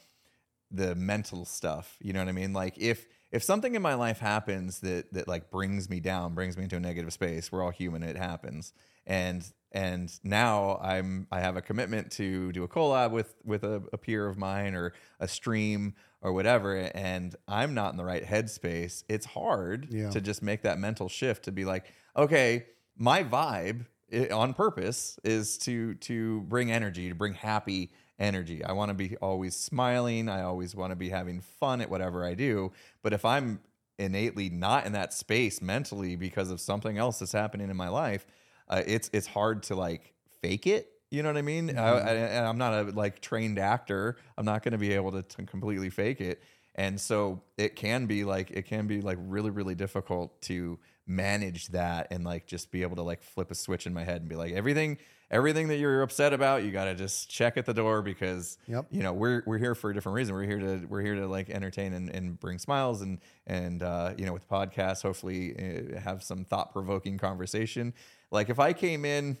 [0.70, 1.96] the mental stuff.
[2.00, 2.52] You know what I mean?
[2.52, 6.56] Like if if something in my life happens that that like brings me down, brings
[6.56, 8.72] me into a negative space, we're all human, it happens.
[9.06, 13.82] And and now I'm I have a commitment to do a collab with with a,
[13.92, 18.24] a peer of mine or a stream or whatever, and I'm not in the right
[18.24, 19.04] headspace.
[19.08, 20.08] It's hard Yeah.
[20.10, 21.84] to just make that mental shift to be like,
[22.16, 22.64] okay,
[22.96, 23.84] my vibe
[24.32, 28.64] on purpose is to to bring energy, to bring happy energy.
[28.64, 30.28] I want to be always smiling.
[30.28, 32.72] I always want to be having fun at whatever I do.
[33.02, 33.60] But if I'm
[33.98, 38.26] innately not in that space mentally because of something else that's happening in my life,
[38.68, 40.90] uh, it's it's hard to like fake it.
[41.10, 41.76] You know what I mean?
[41.78, 44.16] I, I, and I'm not a like trained actor.
[44.36, 46.42] I'm not going to be able to, to completely fake it.
[46.74, 51.68] and so it can be like it can be like really really difficult to manage
[51.68, 54.28] that and like just be able to like flip a switch in my head and
[54.28, 54.96] be like everything
[55.30, 58.86] everything that you're upset about you got to just check at the door because Yep.
[58.90, 61.26] you know we're we're here for a different reason we're here to we're here to
[61.26, 65.54] like entertain and, and bring smiles and and uh, you know with podcasts hopefully
[65.94, 67.92] uh, have some thought-provoking conversation
[68.30, 69.36] like if i came in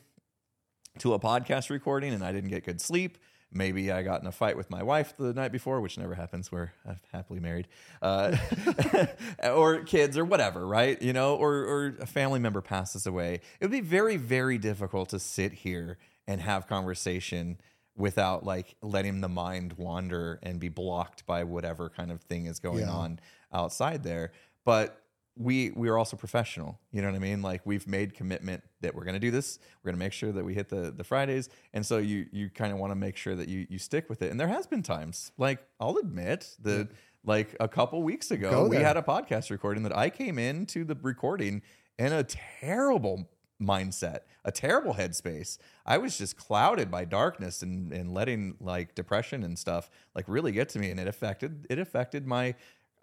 [0.98, 3.16] to a podcast recording and i didn't get good sleep
[3.54, 6.50] maybe i got in a fight with my wife the night before which never happens
[6.52, 6.72] we're
[7.12, 7.68] happily married
[8.02, 8.36] uh,
[9.44, 11.00] or kids or whatever right?
[11.00, 13.34] You know or or a family member passes away.
[13.34, 17.58] It would be very very difficult to sit here and have conversation
[17.96, 22.58] without like letting the mind wander and be blocked by whatever kind of thing is
[22.58, 22.90] going Yeah.
[22.90, 23.20] on
[23.52, 24.32] outside there.
[24.64, 25.00] But
[25.36, 27.42] we we are also professional you know what i mean?
[27.42, 30.32] Like we've made commitment that we're going to do this we're going to make sure
[30.32, 33.16] that we hit the the fridays and so you you kind of want to make
[33.16, 34.30] sure that you you stick with it.
[34.30, 36.88] And there has been times like i'll admit that
[37.24, 40.96] like a couple weeks ago we had a podcast recording that i came into the
[41.02, 41.62] recording
[41.98, 43.28] in a terrible
[43.60, 45.58] mindset a terrible headspace.
[45.86, 50.52] I was just clouded by darkness and and letting like depression and stuff like really
[50.52, 52.54] get to me and it affected it affected my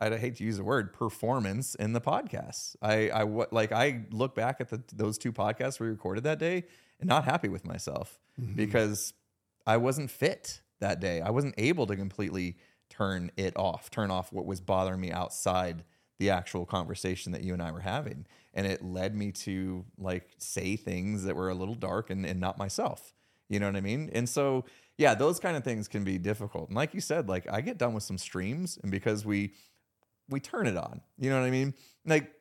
[0.01, 2.75] I hate to use the word performance in the podcast.
[2.81, 6.39] I, I wa- like I look back at the those two podcasts we recorded that
[6.39, 6.63] day
[6.99, 8.55] and not happy with myself mm-hmm.
[8.55, 9.13] because
[9.67, 11.21] I wasn't fit that day.
[11.21, 12.57] I wasn't able to completely
[12.89, 15.83] turn it off, turn off what was bothering me outside
[16.19, 18.25] the actual conversation that you and I were having.
[18.53, 22.39] And it led me to like say things that were a little dark and, and
[22.39, 23.13] not myself.
[23.49, 24.09] You know what I mean?
[24.13, 24.65] And so,
[24.97, 26.69] yeah, those kind of things can be difficult.
[26.69, 29.53] And like you said, like I get done with some streams and because we
[30.31, 31.01] we turn it on.
[31.19, 31.73] You know what I mean?
[32.05, 32.31] Like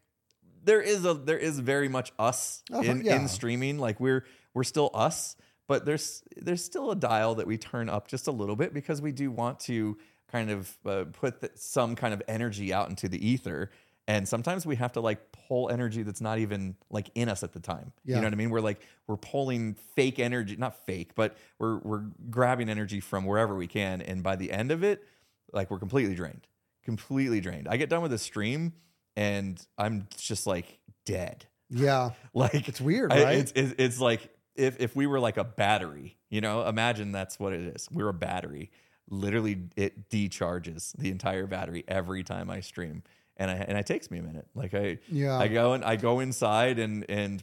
[0.65, 3.17] there is a there is very much us Oh, in, yeah.
[3.17, 3.79] in streaming.
[3.79, 4.25] Like we're
[4.55, 5.37] we're still us,
[5.69, 9.03] but there's there's still a dial that we turn up just a little bit because
[9.03, 9.99] we do want to
[10.31, 13.71] kind of uh, put th- some kind of energy out into the ether.
[14.09, 17.53] And sometimes we have to like pull energy that's not even like in us at
[17.53, 17.93] the time.
[18.05, 18.17] Yeah.
[18.17, 18.51] You know what I mean?
[18.51, 23.55] We're like we're pulling fake energy, not fake, but we're we're grabbing energy from wherever
[23.55, 24.01] we can.
[24.03, 25.05] And by the end of it,
[25.53, 26.47] like we're completely drained
[26.91, 27.69] completely drained.
[27.69, 28.73] I get done with a stream
[29.17, 31.47] and I'm just like dead.
[31.69, 32.11] Yeah.
[32.35, 33.39] Like It's weird, I- right?
[33.39, 37.39] it's, it's it's like if if we were like a battery, you know, imagine that's
[37.39, 37.89] what it is.
[37.93, 38.71] We're a battery.
[39.09, 43.03] Literally, it decharges the entire battery every time I stream,
[43.37, 44.47] and I and it takes me a minute.
[44.55, 45.39] Like I Yeah.
[45.39, 47.43] I go and I go inside and and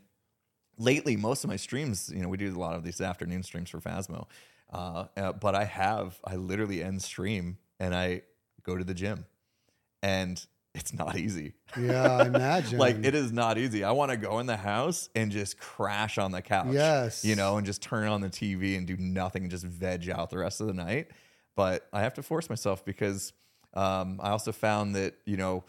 [0.77, 3.69] lately most of my streams, you know, we do a lot of these afternoon streams
[3.69, 4.27] for Phasmo,
[4.71, 8.21] uh, uh, but I have I literally end stream and I
[8.63, 9.25] go to the gym,
[10.07, 11.53] and it's not easy.
[11.77, 12.79] Yeah, I imagine.
[12.79, 13.83] like it is not easy.
[13.83, 16.67] I want to go in the house and just crash on the couch.
[16.71, 17.25] Yes.
[17.25, 20.29] you know, and just turn on the TV and do nothing and just veg out
[20.29, 21.09] the rest of the night.
[21.55, 23.33] But I have to force myself because
[23.73, 25.65] um, I also found that you know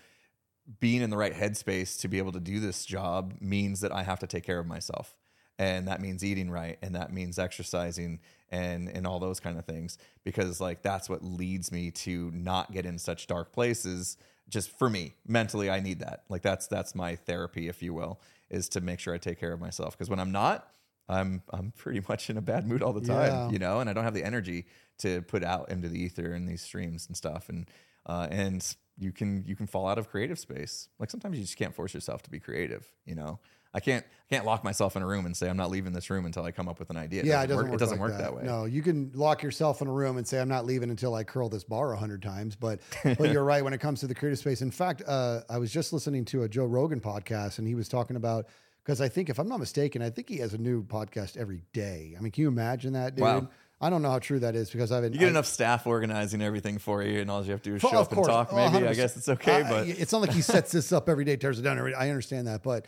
[0.81, 4.03] being in the right headspace to be able to do this job means that I
[4.03, 5.17] have to take care of myself.
[5.59, 9.65] And that means eating right and that means exercising and and all those kind of
[9.65, 14.17] things because like that's what leads me to not get in such dark places
[14.49, 16.23] just for me mentally I need that.
[16.29, 19.53] Like that's that's my therapy if you will is to make sure I take care
[19.53, 20.69] of myself because when I'm not
[21.09, 23.51] I'm I'm pretty much in a bad mood all the time, Yeah.
[23.51, 24.67] you know, and I don't have the energy
[24.99, 27.69] to put out into the ether and these streams and stuff and
[28.07, 30.89] uh, and you can you can fall out of creative space.
[30.99, 32.91] Like sometimes you just can't force yourself to be creative.
[33.05, 33.39] You know,
[33.79, 36.11] I can't I can't lock myself in a room and say I'm not leaving this
[36.11, 37.23] room until I come up with an idea.
[37.25, 37.65] yeah, it doesn't work.
[37.67, 37.75] work.
[37.75, 38.35] it doesn't like work that.
[38.35, 38.43] way.
[38.45, 41.25] No, you can lock yourself in a room and say, "I'm not leaving until I
[41.25, 44.15] curl this bar a hundred times." But but you're right when it comes to the
[44.15, 44.61] creative space.
[44.61, 47.89] In fact, uh, I was just listening to a Joe Rogan podcast, and he was
[47.89, 48.47] talking about
[48.85, 51.63] because I think, if I'm not mistaken, I think he has a new podcast every
[51.73, 52.15] day.
[52.19, 53.23] I mean, can you imagine that, dude?
[53.23, 53.49] Wow.
[53.81, 55.87] I don't know how true that is because I've been You get I- enough staff
[55.87, 58.27] organizing everything for you, and all you have to do is show up and course.
[58.27, 58.49] talk.
[58.51, 58.97] Oh, Maybe I 100%.
[58.97, 61.59] guess it's okay, Uh, but it's not like he sets this up every day, tears
[61.61, 61.97] it down every day.
[61.97, 62.87] I understand that, but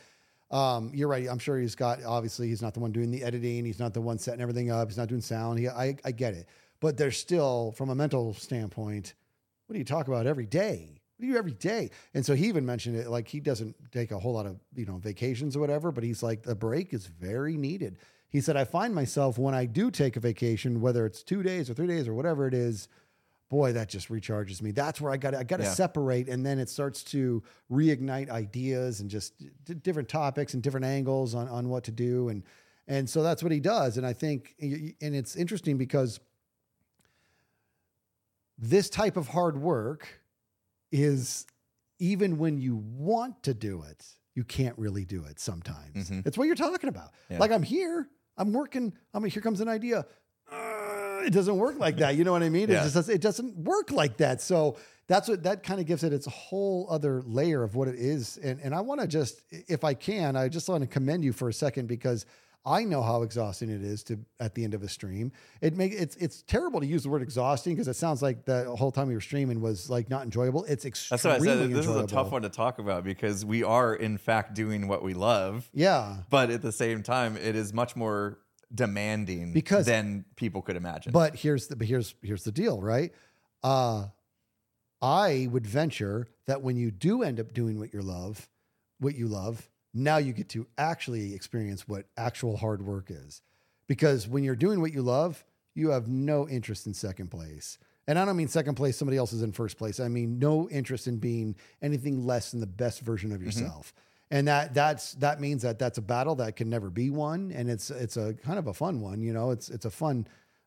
[0.50, 1.26] um, you're right.
[1.28, 2.02] I'm sure he's got.
[2.04, 3.64] Obviously, he's not the one doing the editing.
[3.64, 4.88] He's not the one setting everything up.
[4.88, 5.58] He's not doing sound.
[5.58, 6.48] He, I, I get it,
[6.80, 9.14] but there's still, from a mental standpoint,
[9.66, 11.00] what do you talk about every day?
[11.16, 11.90] What do you do every day?
[12.14, 13.08] And so he even mentioned it.
[13.08, 16.22] Like he doesn't take a whole lot of you know vacations or whatever, but he's
[16.22, 17.98] like the break is very needed.
[18.30, 21.68] He said, I find myself when I do take a vacation, whether it's two days
[21.68, 22.88] or three days or whatever it is,
[23.50, 24.70] boy, that just recharges me.
[24.70, 25.72] That's where I got I got to Yeah.
[25.74, 29.34] separate, and then it starts to reignite ideas and just
[29.64, 32.42] d- different topics and different angles on on what to do, and
[32.86, 33.98] and so that's what he does.
[33.98, 36.18] And I think, and it's interesting because
[38.58, 40.20] this type of hard work
[40.92, 41.46] is
[41.98, 46.10] even when you want to do it, you can't really do it sometimes.
[46.10, 46.26] Mhm.
[46.26, 47.10] It's what you're talking about.
[47.30, 47.38] Yeah.
[47.38, 48.92] Like I'm here, I'm working.
[49.14, 50.06] I mean, here comes an idea.
[51.24, 52.16] It doesn't work like that.
[52.16, 52.68] You know what I mean?
[52.68, 52.80] Yeah.
[52.80, 54.40] It just doesn't, it doesn't work like that.
[54.40, 54.76] So
[55.08, 58.38] that's what that kind of gives it its whole other layer of what it is.
[58.38, 61.32] And and I want to just, if I can, I just want to commend you
[61.32, 62.26] for a second because
[62.64, 65.32] I know how exhausting it is to at the end of a stream.
[65.62, 68.64] It make it's it's terrible to use the word exhausting because it sounds like the
[68.76, 70.64] whole time you were streaming was like not enjoyable.
[70.64, 71.70] It's That's extremely what I said.
[71.70, 72.04] This enjoyable.
[72.04, 75.14] is a tough one to talk about because we are, in fact, doing what we
[75.14, 75.70] love.
[75.72, 76.18] Yeah.
[76.28, 78.38] But at the same time, it is much more
[78.74, 81.12] demanding Because- than people could imagine.
[81.12, 83.12] But here's the but here's here's the deal, right?
[83.62, 84.08] Uh
[85.02, 88.48] I would venture that when you do end up doing what you love,
[88.98, 93.40] what you love, now you get to actually experience what actual hard work is.
[93.86, 97.78] Because when you're doing what you love, you have no interest in second place.
[98.06, 100.00] And I don't mean second place, somebody else is in first place.
[100.00, 103.94] I mean no interest in being anything less than the best version of yourself.
[104.30, 107.50] And that that's that means that that's a battle that can never be won.
[107.52, 110.26] And it's it's a kind of a fun one, you know, it's it's a fun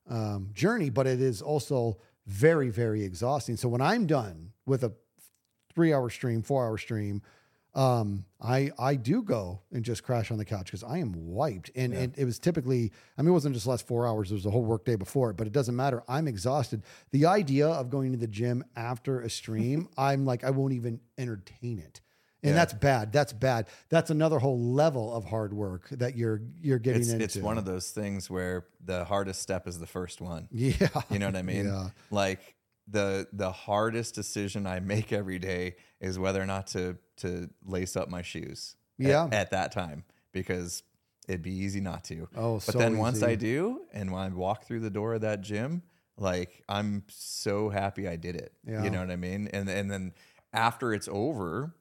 [0.09, 3.57] um, journey, but it is also very, very exhausting.
[3.57, 4.93] So when I'm done with a
[5.73, 7.21] three hour stream, four hour stream,
[7.75, 11.71] um, I I do go and just crash on the couch because I am wiped.
[11.75, 14.35] And, and it was typically, I mean, it wasn't just the last four hours, it
[14.35, 16.03] was a whole work day before it, but it doesn't matter.
[16.07, 16.83] I'm exhausted.
[17.11, 20.99] The idea of going to the gym after a stream, I'm like, I won't even
[21.17, 22.01] entertain it.
[22.43, 22.55] And Yeah.
[22.55, 23.11] that's bad.
[23.13, 23.67] That's bad.
[23.89, 27.23] That's another whole level of hard work that you're you're getting it's, into.
[27.23, 30.47] it's one of those things where the hardest step is the first one.
[30.51, 30.87] yeah.
[31.09, 31.65] You know what I mean?
[31.67, 31.89] Yeah.
[32.11, 32.55] Like
[32.87, 37.95] the the hardest decision I make every day is whether or not to to lace
[37.95, 38.75] up my shoes.
[38.99, 39.29] at- Yeah.
[39.31, 40.03] At, that time
[40.33, 40.83] because
[41.29, 42.27] it'd be easy not to.
[42.35, 43.23] Oh, but so then once.
[43.23, 45.81] I do, and when I walk through the door of that gym,
[46.17, 48.51] like I'm so happy I did it.
[48.67, 48.83] Yeah.
[48.83, 49.47] You know what I mean?
[49.53, 50.11] And and then
[50.51, 51.73] after it's over,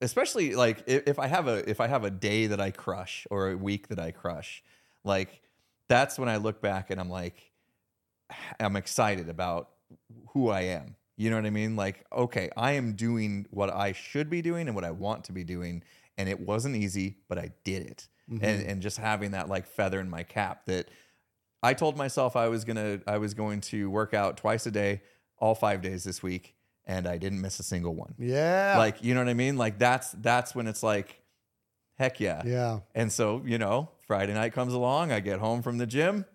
[0.00, 3.26] especially like if, if I have a if I have a day that I crush
[3.30, 4.62] or a week that I crush,
[5.04, 5.40] like
[5.88, 7.50] that's when I look back and I'm like,
[8.60, 9.70] I'm excited about
[10.30, 10.96] who I am.
[11.16, 11.76] You know what I mean?
[11.76, 15.32] Like, okay, I am doing what I should be doing and what I want to
[15.32, 15.84] be doing.
[16.18, 18.08] And it wasn't easy, but I did it.
[18.30, 18.44] Mm-hmm.
[18.44, 20.88] And and just having that like feather in my cap that
[21.62, 25.02] I told myself I was gonna I was going to work out twice a day,
[25.38, 26.54] all five days this week,
[26.86, 28.14] and I didn't miss a single one.
[28.18, 28.76] Yeah.
[28.78, 29.56] Like, you know what I mean?
[29.56, 31.20] Like that's that's when it's like,
[31.98, 32.42] heck yeah.
[32.44, 32.80] yeah.
[32.94, 36.26] And so, you know, Friday night comes along, I get home from the gym.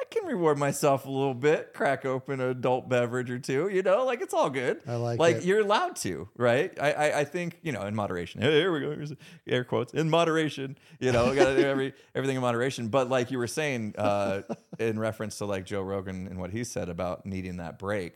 [0.00, 3.82] I can reward myself a little bit, crack open an adult beverage or two, you
[3.82, 4.80] know, like it's all good.
[4.86, 5.44] I like like it.
[5.44, 6.76] you're allowed to, right?
[6.80, 8.40] I, I I think, you know, in moderation.
[8.40, 8.90] Hey, here we go.
[8.90, 9.12] Here's
[9.46, 9.94] air quotes.
[9.94, 12.88] In moderation, you know, gotta do every everything in moderation.
[12.88, 14.42] But like you were saying, uh,
[14.80, 18.14] in reference to like Joe Rogan and what he said about needing that break,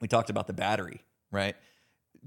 [0.00, 1.56] we talked about the battery, right?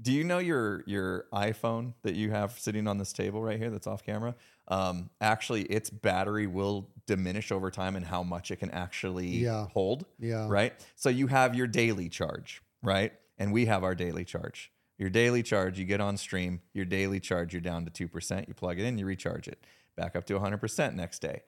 [0.00, 3.70] Do you know your your iPhone that you have sitting on this table right here
[3.70, 4.34] that's off camera?
[4.68, 9.66] Um, actually, its battery will diminish over time and how much it can actually Yeah.
[9.68, 10.06] hold.
[10.18, 10.46] Yeah.
[10.48, 10.72] Right.
[10.94, 13.12] So you have your daily charge, right?
[13.36, 14.70] And we have our daily charge.
[14.96, 18.46] Your daily charge, you get on stream, your daily charge, you're down to 2%.
[18.48, 19.58] You plug it in, you recharge it.
[19.96, 21.42] Back up to 100% next day.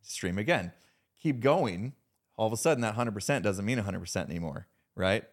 [0.00, 0.72] Stream again.
[1.20, 1.94] Keep going.
[2.36, 5.24] All of a sudden, that 100% doesn't mean 100% anymore, right?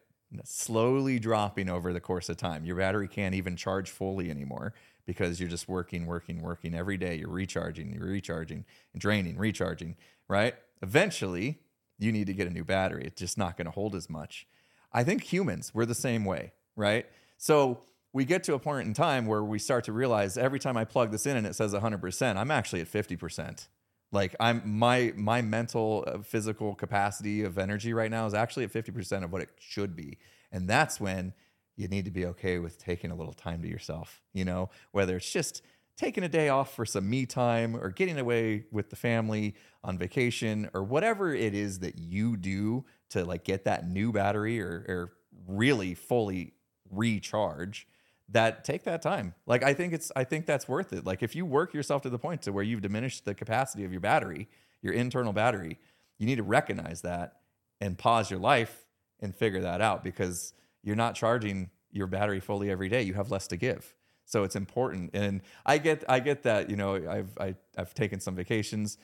[0.43, 2.65] Slowly dropping over the course of time.
[2.65, 4.73] Your battery can't even charge fully anymore
[5.05, 7.15] because you're just working, working, working every day.
[7.15, 9.95] You're recharging, you're recharging, and draining, recharging,
[10.27, 10.55] right?
[10.81, 11.59] Eventually,
[11.97, 13.03] you need to get a new battery.
[13.05, 14.47] It's just not going to hold as much.
[14.91, 17.05] I think humans, we're the same way, right?
[17.37, 17.79] So
[18.13, 20.85] we get to a point in time where we start to realize every time I
[20.85, 23.67] plug this in and it says 100%, I'm actually at 50%.
[24.15, 28.71] Like I'm my my mental uh, physical capacity of energy right now is actually at
[28.71, 30.17] 50% of what it should be.
[30.53, 31.33] And that's when
[31.75, 35.17] you need to be okay with taking a little time to yourself, you know, whether
[35.17, 35.61] it's just
[35.97, 39.97] taking a day off for some me time or getting away with the family on
[39.97, 44.85] vacation or whatever it is that you do to like get that new battery or,
[44.87, 45.11] or
[45.45, 46.53] really fully
[46.89, 47.85] recharge
[48.29, 49.35] that take that time.
[49.45, 51.05] Like i think it's i think that's worth it.
[51.05, 53.91] Like if you work yourself to the point to where you've diminished the capacity of
[53.91, 54.47] your battery
[54.81, 55.79] your internal battery
[56.17, 57.37] you need to recognize that
[57.81, 58.85] and pause your life
[59.19, 63.01] and figure that out because you're not charging your battery fully every day.
[63.01, 63.93] You have less to give.
[64.25, 65.11] So it's important.
[65.13, 68.97] And i get i get that you know i've I, i've taken some vacations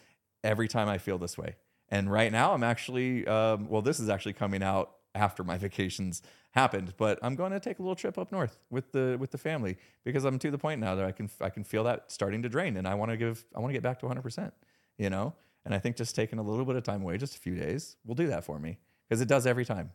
[0.43, 1.55] every time i feel this way.
[1.89, 6.21] And right now i'm actually um, well this is actually coming out after my vacations
[6.51, 9.37] happened but i'm going to take a little trip up north with the with the
[9.37, 12.41] family because i'm to the point now that i can i can feel that starting
[12.41, 14.51] to drain and i want to give i want to get back to 100%
[14.97, 15.33] you know
[15.65, 17.95] and i think just taking a little bit of time away just a few days
[18.05, 19.91] will do that for me because it does every time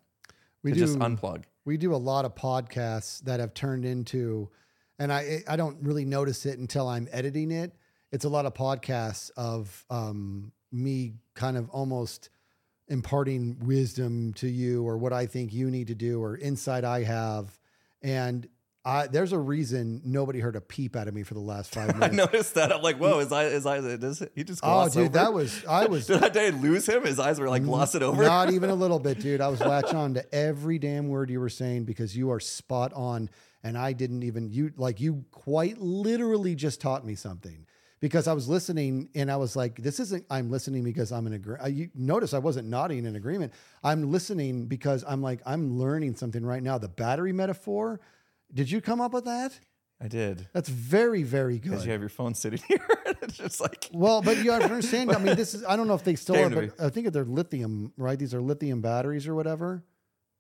[0.63, 4.51] We do just unplug we do a lot of podcasts that have turned into
[4.99, 7.73] and I I don't really notice it until I'm editing it.
[8.13, 12.31] It's a lot of podcasts of um, me kind of almost
[12.89, 17.03] imparting wisdom to you or what I think you need to do or insight I
[17.03, 17.59] have.
[18.03, 18.49] And
[18.85, 21.89] I, there's a reason nobody heard a peep out of me for the last five
[21.99, 22.05] minutes.
[22.05, 22.73] I noticed that.
[22.73, 25.09] I'm like, whoa, his eyes, his eyes, does he just oh, dude, over?
[25.15, 27.05] that was, I was Did I, did I lose him?
[27.05, 28.23] His eyes were like glossing over.
[28.23, 29.41] Not even a little bit, dude.
[29.41, 32.93] I was latching on to every damn word you were saying because you are spot
[32.95, 33.29] on.
[33.65, 37.67] And I didn't even, you like, you quite literally just taught me something
[38.07, 41.33] because I was listening and I was like, this isn't, I'm listening because I'm in
[41.33, 41.75] agreement.
[41.75, 43.53] You notice I wasn't nodding in agreement.
[43.83, 46.79] I'm listening because I'm like, I'm learning something right now.
[46.79, 47.99] The battery metaphor.
[48.55, 49.59] Did you come up with that?
[50.01, 50.47] I did.
[50.53, 51.71] That's very, very good.
[51.71, 52.87] Because you have your phone sitting here.
[53.23, 55.11] it's just like, Well, but you have to understand.
[55.11, 57.25] I mean, this is, I don't know if they still are, but I think they're
[57.25, 58.17] lithium, right?
[58.17, 59.83] These are lithium batteries or whatever.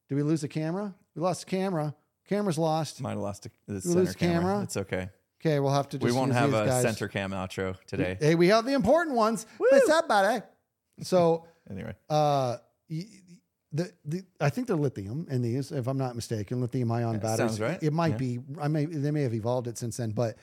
[0.08, 0.94] Do we lose the camera?
[1.16, 1.96] We lost the camera.
[2.28, 3.00] Camera's lost.
[3.00, 4.40] might have lost the, center camera.
[4.40, 4.62] camera?
[4.62, 5.08] It's okay.
[5.40, 6.82] Okay, we'll have to just We won't have a guys.
[6.82, 8.16] center cam outro today.
[8.18, 9.46] Hey, we have the important ones.
[9.58, 10.42] What's up, buddy?
[11.02, 12.58] So, Anyway, uh,
[13.72, 17.18] the, the I think they're lithium in these, if I'm not mistaken, lithium ion Yeah,
[17.18, 17.36] batteries.
[17.38, 17.82] sounds right.
[17.82, 18.16] It might Yeah.
[18.18, 18.38] be.
[18.60, 20.36] I may they may have evolved it since then, but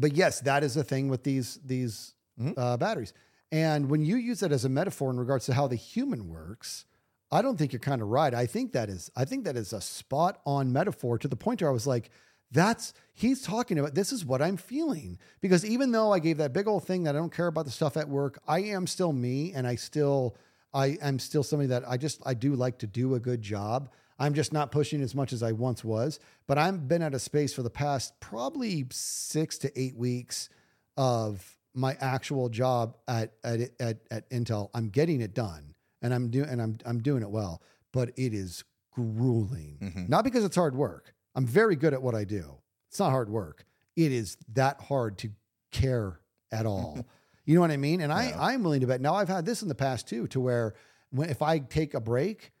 [0.00, 2.54] but yes, that is the thing with these these Mhm.
[2.56, 3.12] uh, batteries.
[3.52, 6.84] And when you use it as a metaphor in regards to how the human works,
[7.30, 8.34] I don't think you're kind of right.
[8.34, 11.62] I think that is I think that is a spot on metaphor to the point
[11.62, 12.10] where I was like,
[12.52, 15.18] that's he's talking about this is what I'm feeling.
[15.40, 17.70] Because even though I gave that big old thing that I don't care about the
[17.70, 20.36] stuff at work, I am still me and I still
[20.74, 23.90] I am still somebody that I just I do like to do a good job.
[24.18, 27.18] I'm just not pushing as much as I once was, but I've been at a
[27.18, 30.48] space for the past probably 6 to 8 weeks
[30.96, 34.68] of my actual job at at at, at Intel.
[34.74, 38.34] I'm getting it done and I'm doing and I'm I'm doing it well, but it
[38.34, 39.78] is grueling.
[39.80, 40.08] Mhm.
[40.08, 41.14] Not because it's hard work.
[41.34, 42.56] I'm very good at what I do.
[42.88, 43.64] It's not hard work.
[43.96, 45.30] It is that hard to
[45.70, 46.20] care
[46.50, 47.06] at all.
[47.44, 48.00] you know what I mean?
[48.00, 48.36] And Yeah.
[48.38, 49.00] I I'm willing to bet.
[49.00, 50.74] Now I've had this in the past too, to where
[51.10, 52.52] when if I take a break,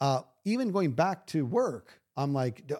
[0.00, 2.70] uh, even going back to work, I'm like,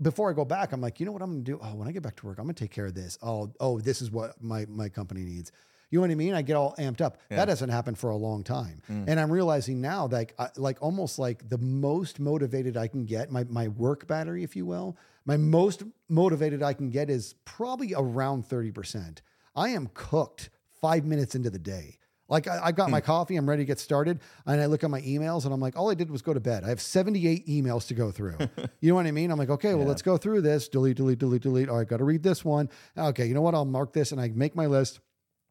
[0.00, 1.58] before I go back, I'm like, you know what I'm going to do?
[1.60, 3.18] Oh, when I get back to work, I'm going to take care of this.
[3.22, 5.50] Oh, oh, this is what my my company needs.
[5.90, 6.34] You know what I mean?
[6.34, 7.16] I get all amped up.
[7.30, 7.38] Yeah.
[7.38, 9.04] That hasn't happened for a long time, Mm.
[9.08, 13.30] and I'm realizing now, that I, like almost like the most motivated I can get,
[13.30, 17.94] my my work battery, if you will, my most motivated I can get is probably
[17.96, 19.22] around thirty percent.
[19.56, 21.98] I am cooked five minutes into the day.
[22.28, 22.76] Like I, I Hmm.
[22.76, 25.54] got my coffee, I'm ready to get started, and I look at my emails, and
[25.54, 26.62] I'm like, all I did was go to bed.
[26.64, 28.36] I have 78 emails to go through.
[28.80, 29.30] you know what I mean?
[29.30, 29.88] I'm like, okay, well, Yeah.
[29.88, 30.68] let's go through this.
[30.68, 31.70] Delete, delete, delete, delete.
[31.70, 32.68] All right, got to read this one.
[32.98, 33.54] Okay, you know what?
[33.54, 35.00] I'll mark this, and I make my list.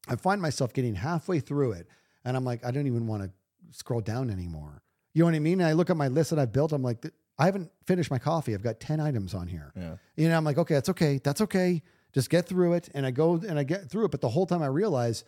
[0.07, 1.87] I find myself getting halfway through it,
[2.25, 3.31] and I'm like, I don't even want to
[3.71, 4.81] scroll down anymore.
[5.13, 5.59] You know what I mean?
[5.61, 6.71] And I look at my list that I've built.
[6.71, 7.05] I'm like,
[7.39, 8.53] I haven't finished my coffee.
[8.53, 9.71] I've got 10 items on here.
[9.75, 9.95] yeah.
[10.15, 11.19] You know, I'm like, okay, that's okay.
[11.23, 11.81] That's okay.
[12.13, 12.89] Just get through it.
[12.93, 14.11] And I go and I get through it.
[14.11, 15.23] But the whole time I realize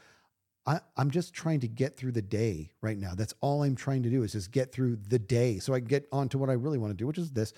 [0.66, 3.16] I, I'm just trying to get through the day right now.
[3.16, 5.88] That's all I'm trying to do is just get through the day so I can
[5.88, 7.54] get on to what I really want to do, which is this.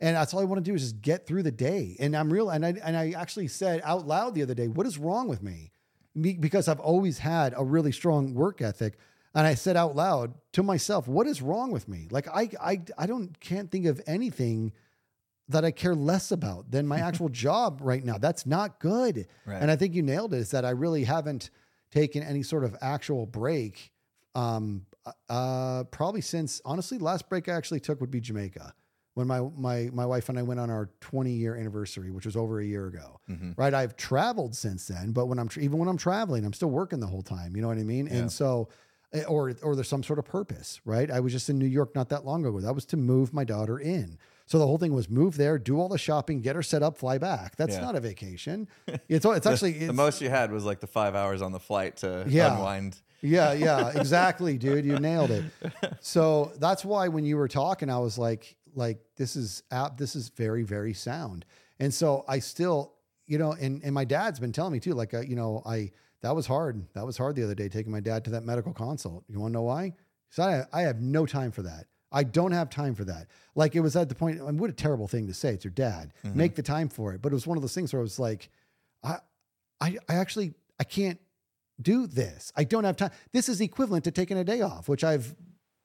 [0.00, 1.96] And that's all I want to do is just get through the day.
[1.98, 2.50] And I'm real.
[2.50, 5.42] And I, and I actually said out loud the other day, what is wrong with
[5.42, 5.72] me?
[6.16, 8.98] Me- Because I've always had a really strong work ethic.
[9.34, 12.08] And I said out loud to myself, what is wrong with me?
[12.10, 14.72] Like I, I, I don't, can't think of anything
[15.48, 18.16] that I care less about than my actual job right now.
[18.18, 19.26] That's not good.
[19.44, 19.60] Right.
[19.60, 20.38] And I think you nailed it.
[20.38, 21.50] Is that I really haven't
[21.90, 23.92] taken any sort of actual break.
[24.34, 24.86] Um,
[25.28, 28.74] uh, probably since honestly, last break I actually took would be Jamaica
[29.16, 32.36] when my my my wife and I went on our 20 year anniversary, which was
[32.36, 33.18] over a year ago.
[33.30, 33.54] Mhm.
[33.56, 33.72] Right.
[33.72, 37.00] I've traveled since then, but when I'm tra- even when I'm traveling, I'm still working
[37.00, 37.56] the whole time.
[37.56, 38.06] You know what I mean?
[38.06, 38.18] Yeah.
[38.18, 38.68] And so.
[39.14, 41.08] eh, Or, or there's some sort of purpose, right?
[41.10, 42.60] I was just in New York not that long ago.
[42.60, 44.18] That was to move my daughter in.
[44.46, 46.98] So the whole thing was move there, do all the shopping, get her set up,
[46.98, 47.56] fly back.
[47.56, 47.80] That's Yeah.
[47.86, 48.68] not a vacation.
[49.08, 51.60] It's it's actually the, it's, most you had was like the five hours on the
[51.60, 52.52] flight to Yeah.
[52.56, 52.96] unwind.
[53.22, 54.84] Yeah, yeah, exactly, dude.
[54.84, 55.44] You nailed it.
[56.00, 60.14] So that's why when you were talking, I was like, like this is app, this
[60.14, 61.44] is very, very sound.
[61.80, 62.92] And so I still,
[63.26, 65.90] you know, and and my dad's been telling me too, like, uh, you know, I
[66.22, 66.86] that was hard.
[66.94, 69.24] That was hard the other day taking my dad to that medical consult.
[69.28, 69.94] You want to know why?
[70.30, 71.86] So I I have no time for that.
[72.12, 73.26] I don't have time for that.
[73.54, 74.40] Like it was at the point.
[74.40, 75.50] I mean, what a terrible thing to say.
[75.54, 76.12] It's your dad.
[76.34, 77.20] Make the time for it.
[77.20, 78.48] But it was one of those things where I was like,
[79.02, 79.16] I,
[79.80, 81.18] I, I actually I can't
[81.80, 82.52] do this.
[82.56, 83.10] I don't have time.
[83.32, 85.34] This is equivalent to taking a day off, which I've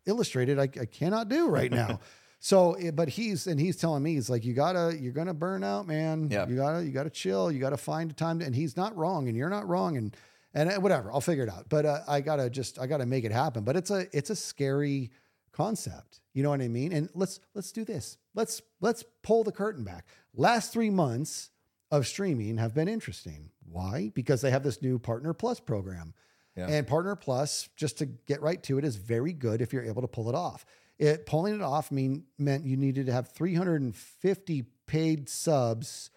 [0.05, 1.99] illustrated I, I cannot do right now.
[2.43, 5.63] So, eh, but he's and he's telling me he's like, you gotta, you're gonna burn
[5.63, 6.27] out, man.
[6.31, 6.47] Yeah.
[6.47, 7.51] You gotta, you gotta chill.
[7.51, 8.39] You gotta find a time.
[8.39, 10.17] To, and he's not wrong, and you're not wrong, and
[10.55, 11.11] and uh, whatever.
[11.13, 11.69] I'll figure it out.
[11.69, 13.63] But uh, I gotta just, I gotta make it happen.
[13.63, 15.11] But it's a, it's a scary
[15.51, 16.19] concept.
[16.33, 16.91] You know what I mean?
[16.93, 18.17] And let's let's do this.
[18.33, 20.07] Let's let's pull the curtain back.
[20.33, 21.51] Last three months
[21.91, 23.51] of streaming have been interesting.
[23.69, 24.11] Why?
[24.15, 26.15] Because they have this new Partner Plus program.
[26.57, 26.67] Yeah.
[26.67, 30.01] And Partner Plus, just to get right to it, is very good if you're able
[30.01, 30.65] to pull it off.
[31.01, 36.11] It pulling it off mean meant you needed to have 350 paid subs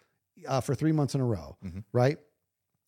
[0.47, 1.57] uh, for three months in a row,
[1.93, 2.19] right?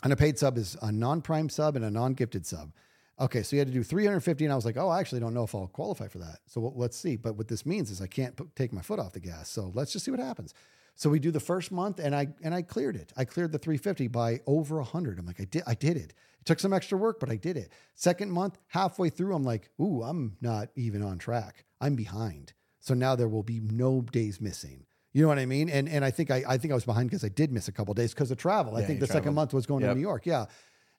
[0.05, 2.73] And a paid sub is a non-prime sub and a non-gifted sub.
[3.19, 5.33] Okay, so you had to do 350, and I was like, oh, I actually don't
[5.33, 6.41] know if I'll qualify for that.
[6.47, 7.17] So let's see.
[7.17, 9.49] But what this means is I can't put, take my foot off the gas.
[9.49, 10.53] So let's just see what happens.
[10.97, 13.13] So we do the first month, and I and I cleared it.
[13.17, 15.19] I cleared the 350 by over 100.
[15.19, 16.15] I'm like, I did, I did it.
[16.41, 17.71] It took some extra work, but I did it.
[17.95, 21.65] Second month, halfway through, I'm like, ooh, I'm not even on track.
[21.81, 22.55] I'm behind.
[22.81, 24.87] So now there will be no days missing.
[25.13, 25.69] You know what I mean?
[25.69, 27.73] And and I think I, I think I was behind because I did miss a
[27.73, 28.77] couple days because of travel.
[28.77, 30.25] I think the second month was going to New York.
[30.25, 30.47] Yeah.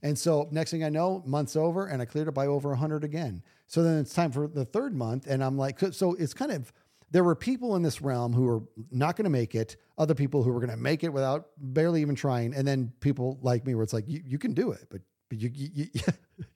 [0.03, 3.03] And so next thing I know, month's over and I cleared it by over 100
[3.03, 3.41] again.
[3.65, 5.25] So then it's time for the third month.
[5.27, 6.71] And I'm like, so it's kind of,
[7.11, 10.43] there were people in this realm who were not going to make it, other people
[10.43, 12.53] who were going to make it without barely even trying.
[12.53, 15.39] And then people like me where it's like, you, you can do it, but, but
[15.39, 16.01] you, you, you,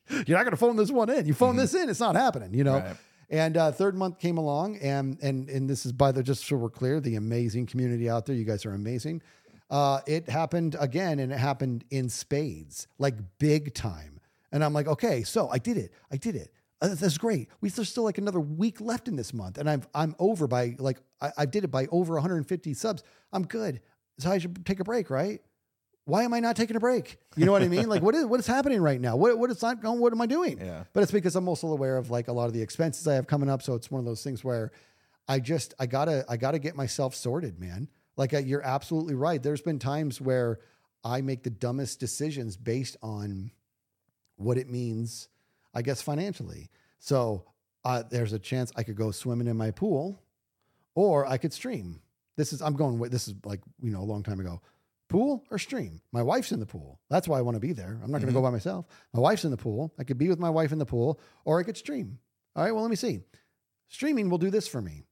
[0.28, 1.26] you're not going to phone this one in.
[1.26, 2.80] You phone this in, it's not happening, you know?
[2.80, 2.96] Right.
[3.32, 6.58] And uh, third month came along, and and and this is by the just so
[6.58, 8.36] we're clear, the amazing community out there.
[8.36, 9.22] You guys are amazing.
[9.70, 14.20] Uh, it happened again, and it happened in spades, like big time.
[14.52, 15.94] And I'm like, okay, so I did it.
[16.12, 16.52] I did it.
[16.82, 17.48] Uh, that's great.
[17.62, 20.76] We there's still like another week left in this month, and I'm I'm over by
[20.80, 23.04] like I, I did it by over 150 subs.
[23.32, 23.82] I'm good.
[24.18, 25.42] So I should take a break, right?
[26.06, 27.18] Why am I not taking a break?
[27.36, 27.88] You know what I mean?
[27.88, 29.16] Like what is what is happening right now?
[29.16, 30.00] What what is not going?
[30.00, 30.60] What am I doing?
[30.60, 30.84] Yeah.
[30.94, 33.28] But it's because I'm also aware of like a lot of the expenses I have
[33.28, 33.62] coming up.
[33.62, 34.72] So it's one of those things where
[35.28, 37.88] I just I gotta I gotta get myself sorted, man.
[38.18, 39.42] Like uh, you're absolutely right.
[39.42, 40.60] There's been times where
[41.04, 43.52] I make the dumbest decisions based on
[44.36, 45.28] what it means,
[45.74, 46.70] I guess financially.
[47.00, 47.46] So
[47.84, 50.22] uh, there's a chance I could go swimming in my pool,
[50.96, 52.02] or I could stream.
[52.38, 53.00] This is I'm going.
[53.00, 54.62] with This is like you know a long time ago.
[55.10, 56.02] Pool or stream?
[56.14, 57.02] My wife's in the pool.
[57.10, 58.00] That's why I want to be there.
[58.02, 58.86] I'm not going to go by myself.
[59.14, 59.94] My wife's in the pool.
[60.00, 62.18] I could be with my wife in the pool, or I could stream.
[62.56, 62.72] All right.
[62.72, 63.20] Well, let me see.
[63.90, 65.04] Streaming will do this for me.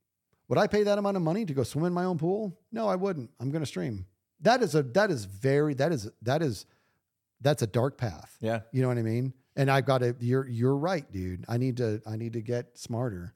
[0.48, 2.58] Would I pay that amount of money to go swim in my own pool?
[2.72, 3.30] No, I wouldn't.
[3.42, 4.06] I'm going to stream.
[4.42, 6.66] That is a that is very that is that is
[7.42, 8.38] that's a dark path.
[8.40, 8.62] Yeah.
[8.72, 9.34] You know what I mean?
[9.60, 11.44] And I've got to you're you're right, dude.
[11.50, 13.34] I need to I need to get smarter.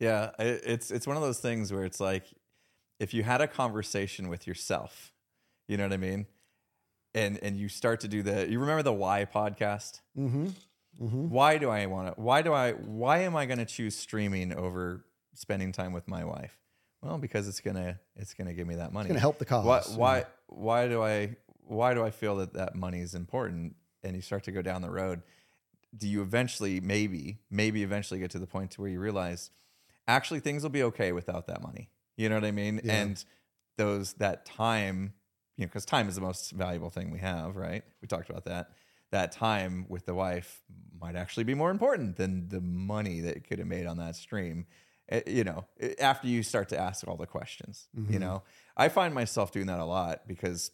[0.00, 2.24] Yeah, it's it's one of those things where it's like
[2.98, 5.12] if you had a conversation with yourself,
[5.68, 6.26] you know what I mean,
[7.14, 10.00] and and you start to do the you remember the why podcast.
[10.18, 10.48] Mm-hmm.
[11.28, 12.20] Why do I want to?
[12.20, 12.72] Why do I?
[12.72, 15.04] Why am I going to choose streaming over
[15.34, 16.58] spending time with my wife?
[17.02, 19.06] Well, because it's gonna it's gonna give me that money.
[19.06, 19.64] It's gonna help the cause.
[19.66, 23.76] Why why why do I why do I feel that that money is important?
[24.02, 25.22] And you start to go down the road.
[25.96, 29.50] Do you eventually maybe maybe eventually get to the point to where you realize
[30.08, 31.90] actually things will be okay without that money?
[32.16, 32.80] You know what I mean?
[32.82, 32.92] Yeah.
[32.92, 33.24] And
[33.76, 35.14] those that time,
[35.56, 37.82] you know, because time is the most valuable thing we have, right?
[38.00, 38.70] We talked about that.
[39.12, 40.62] That time with the wife
[41.00, 44.16] might actually be more important than the money that it could have made on that
[44.16, 44.66] stream.
[45.08, 48.12] Eh, You know, eh, after you start to ask all the questions, Mm-hmm.
[48.12, 48.42] you know,
[48.76, 50.72] I find myself doing that a lot because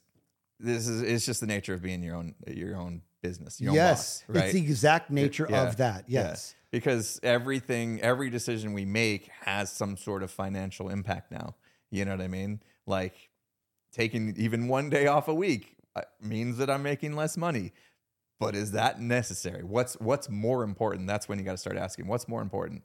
[0.63, 3.61] this is it's just the nature of being your own your own business.
[3.61, 4.45] Your yes, own boss, right?
[4.47, 5.69] it's the exact nature Yeah.
[5.69, 6.05] of that.
[6.09, 6.23] Yeah.
[6.23, 6.55] Yes.
[6.71, 11.55] Because everything, every decision we make has some sort of financial impact now.
[11.91, 12.61] You know what I mean?
[12.87, 13.15] Like
[13.93, 17.73] taking even one day off a week uh, means that I'm making less money.
[18.41, 19.63] But is that necessary?
[19.63, 21.07] What's what's more important?
[21.07, 22.83] That's when you got to start asking what's more important.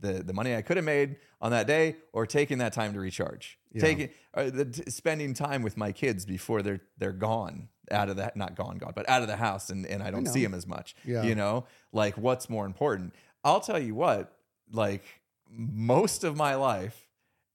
[0.00, 3.00] The the money I could have made on that day or taking that time to
[3.00, 3.58] recharge.
[3.78, 8.16] Taking uh, the, t- spending time with my kids before they're they're gone out of
[8.16, 10.54] that not gone gone but out of the house and, and I don't see them
[10.54, 10.94] as much.
[11.04, 11.22] Yeah.
[11.22, 13.14] You know, like what's more important?
[13.44, 14.36] I'll tell you what,
[14.70, 15.04] like
[15.50, 17.08] most of my life,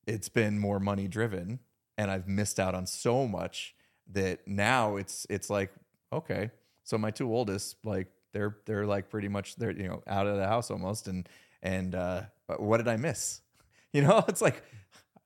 [0.05, 1.59] it's been more money driven
[1.97, 3.75] and I've missed out on so much
[4.11, 5.71] that now it's it's like,
[6.13, 6.51] okay,
[6.83, 10.37] so my two oldest, like they're they're like pretty much they're you know out of
[10.37, 11.27] the house almost and
[11.61, 12.23] and uh
[12.57, 13.41] what did I miss?
[13.93, 14.61] You know, it's like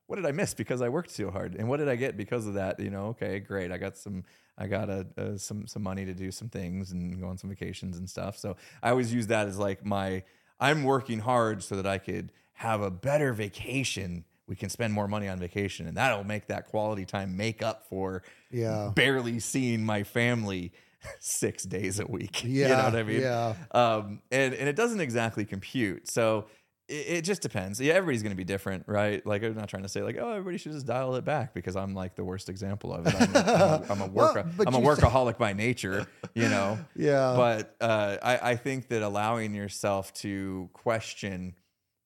[0.05, 2.45] what did I miss because I worked so hard, and what did I get because
[2.47, 2.79] of that?
[2.79, 3.71] You know, okay, great.
[3.71, 4.23] I got some,
[4.57, 7.49] I got a, uh some some money to do some things and go on some
[7.49, 8.37] vacations and stuff.
[8.37, 10.23] So I always use that as like my,
[10.59, 14.25] I'm working hard so that I could have a better vacation.
[14.47, 17.87] We can spend more money on vacation, and that'll make that quality time make up
[17.89, 18.21] for
[18.51, 18.91] Yeah.
[18.93, 20.71] barely seeing my family
[21.19, 22.43] six days a week.
[22.45, 23.21] you know what I mean?
[23.21, 23.53] yeah.
[23.71, 26.09] Um, and and it doesn't exactly compute.
[26.09, 26.45] So
[26.87, 27.79] it, it just depends.
[27.79, 29.25] Yeah, everybody's going to be different, right?
[29.25, 31.75] Like I'm not trying to say like, oh, everybody should just dial it back because
[31.75, 33.15] I'm like the worst example of it.
[33.15, 36.77] I'm a, I'm a, I'm a, Well, I'm a said- workaholic by nature, you know.
[36.95, 37.33] Yeah.
[37.35, 41.55] But uh, I, I think that allowing yourself to question,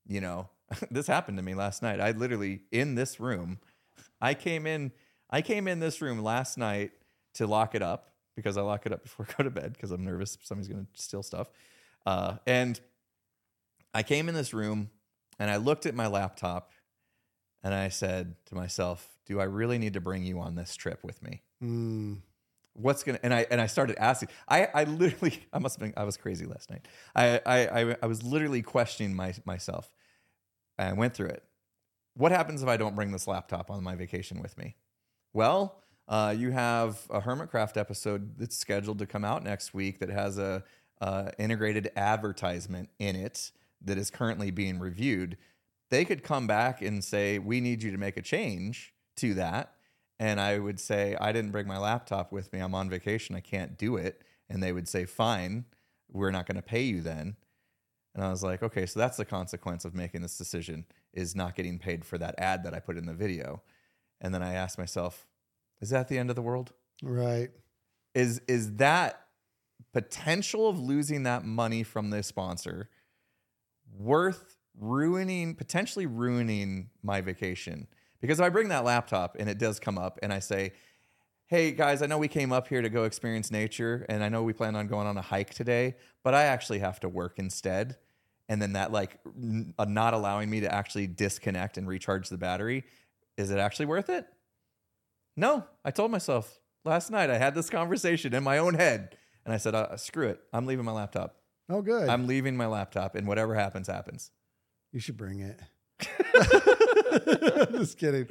[0.08, 0.50] you know,
[0.92, 2.00] this happened to me last night.
[2.00, 3.60] I literally in this room,
[4.22, 4.92] I came in,
[5.30, 6.92] I came in this room last night
[7.36, 9.92] to lock it up because I lock it up before I go to bed because
[9.92, 11.50] I'm nervous somebody's going to steal stuff.
[12.06, 12.80] Uh, and
[13.94, 14.90] I came in this room
[15.40, 16.72] and I looked at my laptop
[17.64, 21.04] and I said to myself, "Do I really need to bring you on this trip
[21.04, 21.42] with me?
[21.64, 22.22] Mm,
[22.74, 24.30] What's gonna?" And I and I started asking.
[24.48, 26.88] I I literally I must have been I was crazy last night.
[27.16, 29.92] I I I, I was literally questioning my myself.
[30.78, 31.44] I went through it.
[32.16, 34.76] What happens if I don't bring this laptop on my vacation with me?
[35.34, 40.10] Well, uh, you have a Hermitcraft episode that's scheduled to come out next week that
[40.10, 40.64] has a
[41.02, 43.52] uh, integrated advertisement in it
[43.82, 45.38] that is currently being reviewed.
[45.90, 49.76] They could come back and say, "We need you to make a change to that,"
[50.20, 52.60] and I would say, "I didn't bring my laptop with me.
[52.60, 53.36] I'm on vacation.
[53.36, 55.66] I can't do it." And they would say, "Fine,
[56.12, 57.36] we're not going to pay you then."
[58.14, 61.56] And I was like, "Okay, so that's the consequence of making this decision is not
[61.56, 63.64] getting paid for that ad that I put in the video."
[64.22, 65.28] And then I asked myself,
[65.82, 67.50] "Is that the end of the world?" right.
[68.14, 69.22] is is that
[69.94, 72.90] potential of losing that money from this sponsor
[73.98, 77.88] worth ruining potentially ruining my vacation
[78.20, 80.72] because if i bring that laptop and it does come up and i say
[81.48, 84.44] hey guys i know we came up here to go experience nature and i know
[84.44, 87.96] we plan on going on a hike today but i actually have to work instead
[88.50, 92.38] and then that like n- uh, not allowing me to actually disconnect and recharge the
[92.38, 92.84] battery
[93.38, 94.28] is it actually worth it
[95.36, 97.30] no, I told myself last night.
[97.30, 100.40] I had this conversation in my own head, and I said, uh, "Screw it!
[100.54, 101.38] I'm leaving my laptop.
[101.70, 102.08] Oh, good.
[102.10, 104.32] I'm leaving my laptop, and whatever happens, happens."
[104.92, 105.60] you should bring it.
[107.72, 108.28] Just kidding.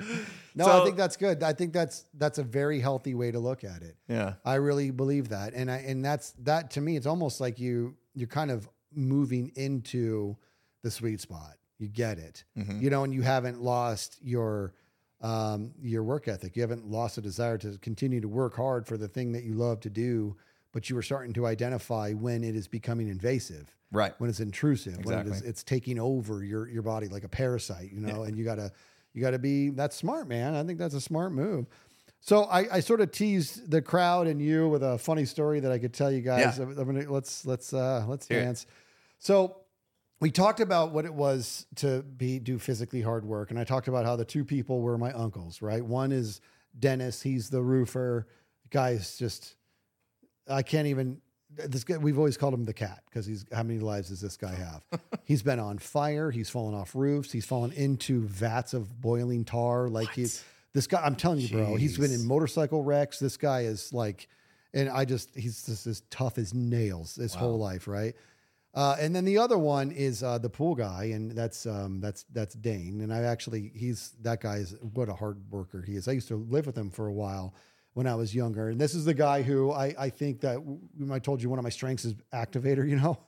[0.55, 1.43] No, I think that's good.
[1.43, 3.97] I think that's that's a very healthy way to look at it.
[4.09, 6.97] Yeah, I really believe that, and I and that's that to me.
[6.97, 10.37] It's almost like you you're kind of moving into
[10.83, 11.57] the sweet spot.
[11.79, 12.81] You get it, Mhm.
[12.81, 14.73] you know, and you haven't lost your
[15.21, 16.57] um, your work ethic.
[16.57, 19.55] You haven't lost a desire to continue to work hard for the thing that you
[19.55, 20.37] love to do,
[20.73, 24.13] but you are starting to identify when it is becoming invasive right.
[24.19, 25.17] when it's intrusive, exactly.
[25.17, 28.37] when it is, it's taking over your your body like a parasite, you know, and
[28.37, 28.71] you gotta
[29.15, 30.55] you gotta be that's smart, man.
[30.55, 31.67] I think that's a smart move.
[32.21, 35.71] So I, I sort of teased the crowd and you with a funny story that
[35.71, 36.59] I could tell you guys.
[36.59, 36.65] Yeah.
[36.65, 38.45] I'm gonna, let's let's uh, let's Hear it.
[38.45, 38.67] dance.
[39.19, 39.57] So
[40.21, 43.89] we talked about what it was to be do physically hard work, and I talked
[43.89, 45.61] about how the two people were my uncles.
[45.61, 46.41] Right, one is
[46.79, 47.23] Dennis.
[47.23, 48.27] He's the roofer.
[48.71, 49.57] The Is just
[50.49, 51.21] I can't even.
[51.57, 54.37] This guy, we've always called him the cat because he's how many lives does this
[54.37, 54.85] guy have?
[55.25, 56.31] he's been on fire.
[56.31, 57.31] He's fallen off roofs.
[57.31, 59.89] He's fallen into vats of boiling tar.
[59.89, 60.43] Like he's
[60.73, 61.01] this guy.
[61.05, 61.77] I'm telling you, bro.
[61.77, 63.21] He's been in motorcycle wrecks.
[63.21, 64.29] This guy is like,
[64.73, 68.15] and I just he's just as tough as nails his whole life, right?
[68.75, 72.25] Uh, and then the other one is uh, the pool guy, and that's um, that's
[72.33, 73.01] that's Dane.
[73.03, 76.09] And I actually he's that guy is what a hard worker he is.
[76.09, 77.55] I used to live with him for a while
[77.93, 80.59] when I was younger, and this is the guy who I I think that
[81.13, 82.89] I told you one of my strengths is activator.
[82.95, 83.19] You know,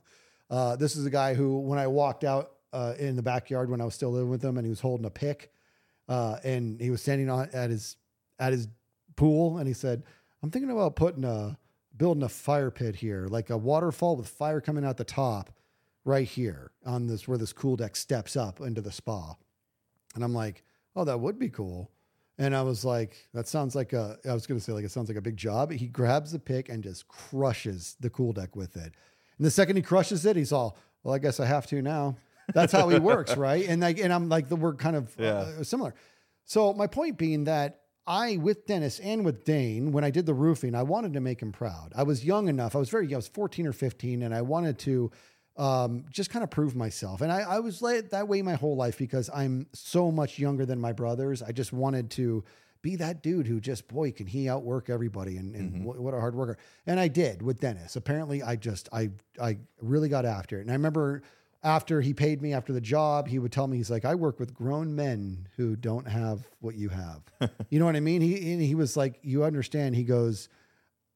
[0.51, 3.81] uh, this is the guy who when I walked out uh, in the backyard when
[3.81, 5.53] I was still living with him, and he was holding a pick,
[6.09, 7.97] uh, and he was standing on at his
[8.41, 8.67] at his
[9.15, 10.03] pool, and he said,
[10.43, 11.57] "I'm thinking about putting a."
[11.97, 15.51] building a fire pit here, like a waterfall with fire coming out the top
[16.05, 19.35] right here on this where this cool deck steps up into the spa.
[20.15, 20.63] And I'm like,
[20.95, 21.91] oh, that would be cool.
[22.39, 24.91] And I was like, that sounds like a, I was going to say, like, it
[24.91, 25.73] sounds like a big job.
[25.73, 28.93] He grabs the pick and just crushes the cool deck with it.
[29.39, 32.17] And the second he crushes it, he's all, well, I guess I have to now.
[32.55, 33.67] That's how he works, right?
[33.67, 35.33] And like, and I'm like, the we're kind of Yeah.
[35.59, 35.95] uh, similar.
[36.45, 40.35] So my point being that I, with Dennis and with Dane, when I did the
[40.35, 41.93] roofing, I wanted to make him proud.
[41.97, 42.77] I was young enough.
[42.77, 43.17] I was very young.
[43.17, 45.11] I was 14 or 15, and I wanted to
[45.57, 47.21] um, just kind of prove myself.
[47.21, 50.67] And I, I was like that way my whole life because I'm so much younger
[50.67, 51.43] than my brothers.
[51.43, 52.45] I just wanted to
[52.83, 56.21] be that dude who just, boy, can he outwork everybody and, and what, what a
[56.21, 56.59] hard worker.
[56.87, 57.97] And I did with Dennis.
[57.97, 60.63] Apparently, I just, I, I really got after it.
[60.63, 61.23] And I remember
[61.67, 64.39] after he paid me after the job, he would tell me, he's like, I work
[64.39, 67.23] with grown men who don't have what you have.
[67.71, 68.23] you know what I mean?
[68.23, 69.97] He, and he was like, you understand.
[69.97, 70.49] He goes,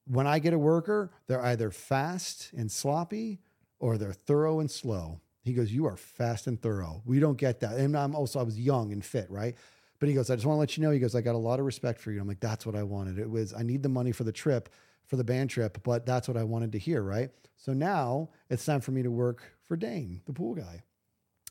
[0.07, 3.38] when I get a worker, they're either fast and sloppy
[3.78, 5.20] or they're thorough and slow.
[5.44, 7.01] He goes, you are fast and thorough.
[7.07, 7.76] We don't get that.
[7.76, 9.55] And I'm also, I was young and fit, right?
[10.01, 10.90] But he goes, I just want to let you know.
[10.90, 12.20] He goes, I got a lot of respect for you.
[12.20, 13.20] I'm like, that's what I wanted.
[13.20, 14.68] It was, I need the money for the trip,
[15.11, 17.31] for the band trip, but that's what I wanted to hear, right?
[17.57, 20.85] So now it's time for me to work for Dane, the pool guy.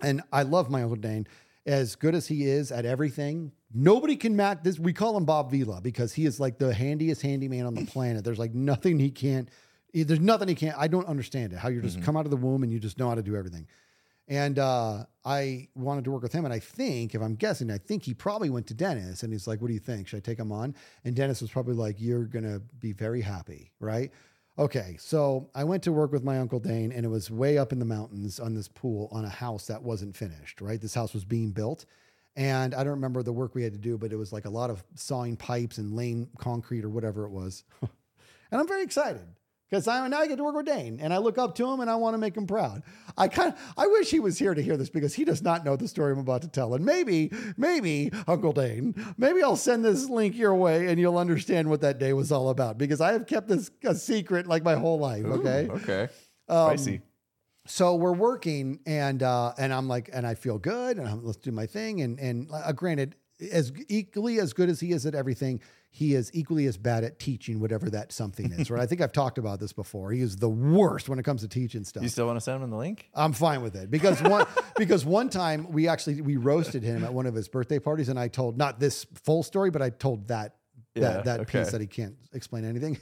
[0.01, 1.27] And I love my Uncle Dane.
[1.65, 4.79] As good as he is at everything, nobody can match this.
[4.79, 8.23] We call him Bob Vila because he is like the handiest handyman on the planet.
[8.23, 9.49] There's like nothing he can't,
[9.93, 10.77] there's nothing he can't.
[10.77, 11.59] I don't understand it.
[11.59, 12.05] How you just mm-hmm.
[12.05, 13.67] come out of the womb and you just know how to do everything.
[14.29, 16.45] And uh, I wanted to work with him.
[16.45, 19.47] And I think, if I'm guessing, I think he probably went to Dennis and he's
[19.47, 20.07] like, What do you think?
[20.07, 20.75] Should I take him on?
[21.03, 24.11] And Dennis was probably like, You're going to be very happy, right?
[24.59, 27.71] Okay, so I went to work with my uncle Dane, and it was way up
[27.71, 30.61] in the mountains on this pool on a house that wasn't finished.
[30.61, 31.85] Right, this house was being built,
[32.35, 34.49] and I don't remember the work we had to do, but it was like a
[34.49, 37.63] lot of sawing pipes and laying concrete or whatever it was.
[37.81, 39.25] and I'm very excited
[39.69, 41.79] because I now I get to work with Dane, and I look up to him,
[41.79, 42.83] and I want to make him proud.
[43.17, 45.63] I kind of I wish he was here to hear this because he does not
[45.65, 49.85] know the story I'm about to tell, and maybe maybe Uncle Dane, maybe I'll send
[49.85, 53.13] this link your way, and you'll understand what that day was all about because I
[53.13, 55.25] have kept this a secret like my whole life.
[55.25, 56.07] Okay, Ooh, okay.
[56.47, 57.01] Um, Spicy.
[57.67, 61.37] so we're working and uh and i'm like and i feel good and I'm, let's
[61.37, 63.15] do my thing and and uh, granted
[63.51, 65.61] as equally as good as he is at everything
[65.91, 69.11] he is equally as bad at teaching whatever that something is right i think i've
[69.11, 72.09] talked about this before he is the worst when it comes to teaching stuff You
[72.09, 73.09] still want to send him the link?
[73.13, 74.45] I'm fine with it because one
[74.77, 78.19] because one time we actually we roasted him at one of his birthday parties, and
[78.19, 80.55] I told not this full story, but I told that
[80.95, 81.59] Yeah, that that okay.
[81.59, 82.97] piece that he can't explain anything.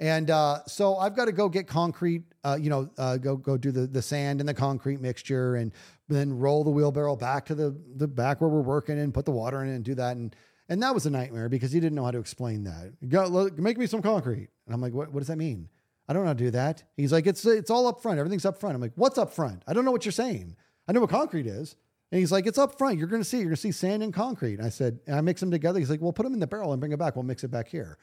[0.00, 3.56] And uh, so I've got to go get concrete, uh, you know, uh, go go
[3.56, 5.72] do the the sand and the concrete mixture, and
[6.08, 9.30] then roll the wheelbarrow back to the the back where we're working and put the
[9.30, 10.16] water in and do that.
[10.16, 10.34] And
[10.68, 12.92] and that was a nightmare because he didn't know how to explain that.
[13.08, 15.68] Go look, make me some concrete, and I'm like, what what does that mean?
[16.08, 16.82] I don't know how to do that.
[16.96, 18.18] He's like, it's it's all up front.
[18.18, 18.74] Everything's up front.
[18.74, 19.62] I'm like, what's up front?
[19.66, 20.56] I don't know what you're saying.
[20.86, 21.76] I know what concrete is.
[22.12, 22.98] And he's like, it's up front.
[22.98, 23.38] You're going to see.
[23.38, 24.58] You're going to see sand and concrete.
[24.58, 25.78] And I said, and I mix them together.
[25.80, 27.16] He's like, well, put them in the barrel and bring it back.
[27.16, 27.98] We'll mix it back here.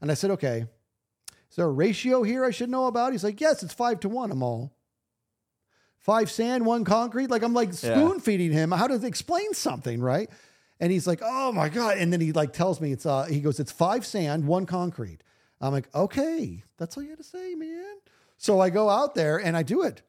[0.00, 0.66] And I said, okay.
[1.50, 3.12] Is there a ratio here I should know about?
[3.12, 4.30] He's like, yes, it's five to one.
[4.30, 4.72] I'm all
[5.98, 7.30] five sand, one concrete.
[7.30, 7.94] Like I'm like Yeah.
[7.94, 10.30] spoon feeding him how to explain something, right?
[10.80, 11.98] And he's like, oh my god.
[11.98, 15.22] And then he like tells me it's uh he goes, it's five sand, one concrete.
[15.60, 17.96] I'm like, okay, that's all you had to say, man.
[18.38, 20.02] So I go out there and I do it.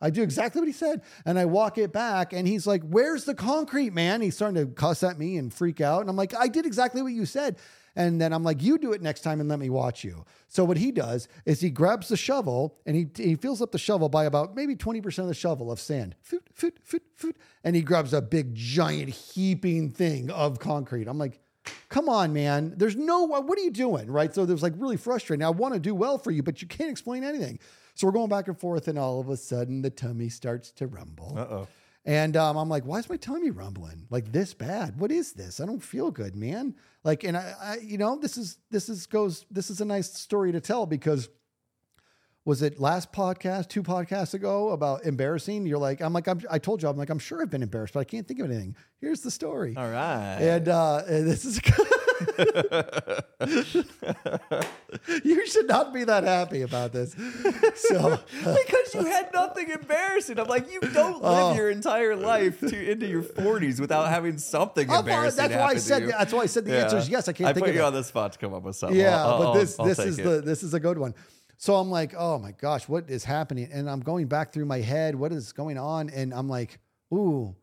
[0.00, 1.02] I do exactly what he said.
[1.26, 4.22] And I walk it back and he's like, Where's the concrete, man?
[4.22, 6.00] He's starting to cuss at me and freak out.
[6.00, 7.56] And I'm like, I did exactly what you said.
[7.96, 10.24] And then I'm like, You do it next time and let me watch you.
[10.48, 13.78] So what he does is he grabs the shovel and he, he fills up the
[13.78, 16.16] shovel by about maybe 20% of the shovel of sand.
[16.20, 17.36] Foot, foot, foot, foot.
[17.64, 21.08] And he grabs a big, giant, heaping thing of concrete.
[21.08, 21.40] I'm like,
[21.88, 22.74] come on, man.
[22.76, 24.10] There's no, what are you doing?
[24.10, 24.34] Right.
[24.34, 25.44] So there's like really frustrating.
[25.44, 27.58] I want to do well for you, but you can't explain anything.
[27.94, 30.86] So we're going back and forth, and all of a sudden the tummy starts to
[30.86, 31.34] rumble.
[31.36, 31.68] Uh oh.
[32.06, 34.98] And um, I'm like, why is my tummy rumbling like this bad?
[34.98, 35.60] What is this?
[35.60, 36.74] I don't feel good, man.
[37.02, 39.46] Like, and I, I, you know, this is this is goes.
[39.50, 41.28] This is a nice story to tell because
[42.44, 45.66] was it last podcast, two podcasts ago about embarrassing?
[45.66, 47.94] You're like, I'm like, I'm, I told you, I'm like, I'm sure I've been embarrassed,
[47.94, 48.76] but I can't think of anything.
[49.00, 49.74] Here's the story.
[49.76, 50.38] All right.
[50.40, 51.60] And uh, and this is.
[55.24, 57.14] you should not be that happy about this.
[57.76, 60.38] So, because you had nothing embarrassing.
[60.38, 61.54] I'm like, you don't live Oh.
[61.54, 65.48] your entire life to into your 40s without having something I'm embarrassing.
[65.48, 66.08] that's why I said.
[66.08, 67.28] That's why I said the answer is yes.
[67.28, 67.84] I can't I think put of you it.
[67.84, 68.98] on the spot to come up with something.
[68.98, 70.22] Yeah, I'll- but I'll- this I'll this is it.
[70.24, 71.14] the this is a good one.
[71.56, 73.68] So I'm like, oh my gosh, what is happening?
[73.70, 76.08] And I'm going back through my head, what is going on?
[76.08, 76.78] And I'm like,
[77.12, 77.54] ooh,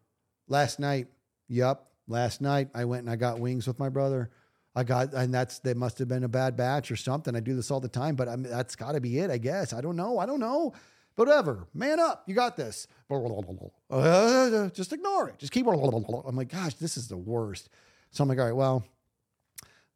[0.48, 1.08] last night,
[1.48, 4.30] yup, last night I went and I got wings with my brother.
[4.78, 7.36] I got, and that's they must have been a bad batch or something.
[7.36, 9.40] I do this all the time, but I mean, that's got to be it, I
[9.40, 9.74] guess.
[9.74, 10.20] I don't know.
[10.20, 10.72] I don't know.
[11.16, 12.88] But whatever, man up, you got this.
[13.10, 15.40] Uh, just ignore it.
[15.40, 15.66] Just keep.
[15.68, 17.70] I'm like, gosh, this is the worst.
[18.12, 18.86] So I'm like, all right, well,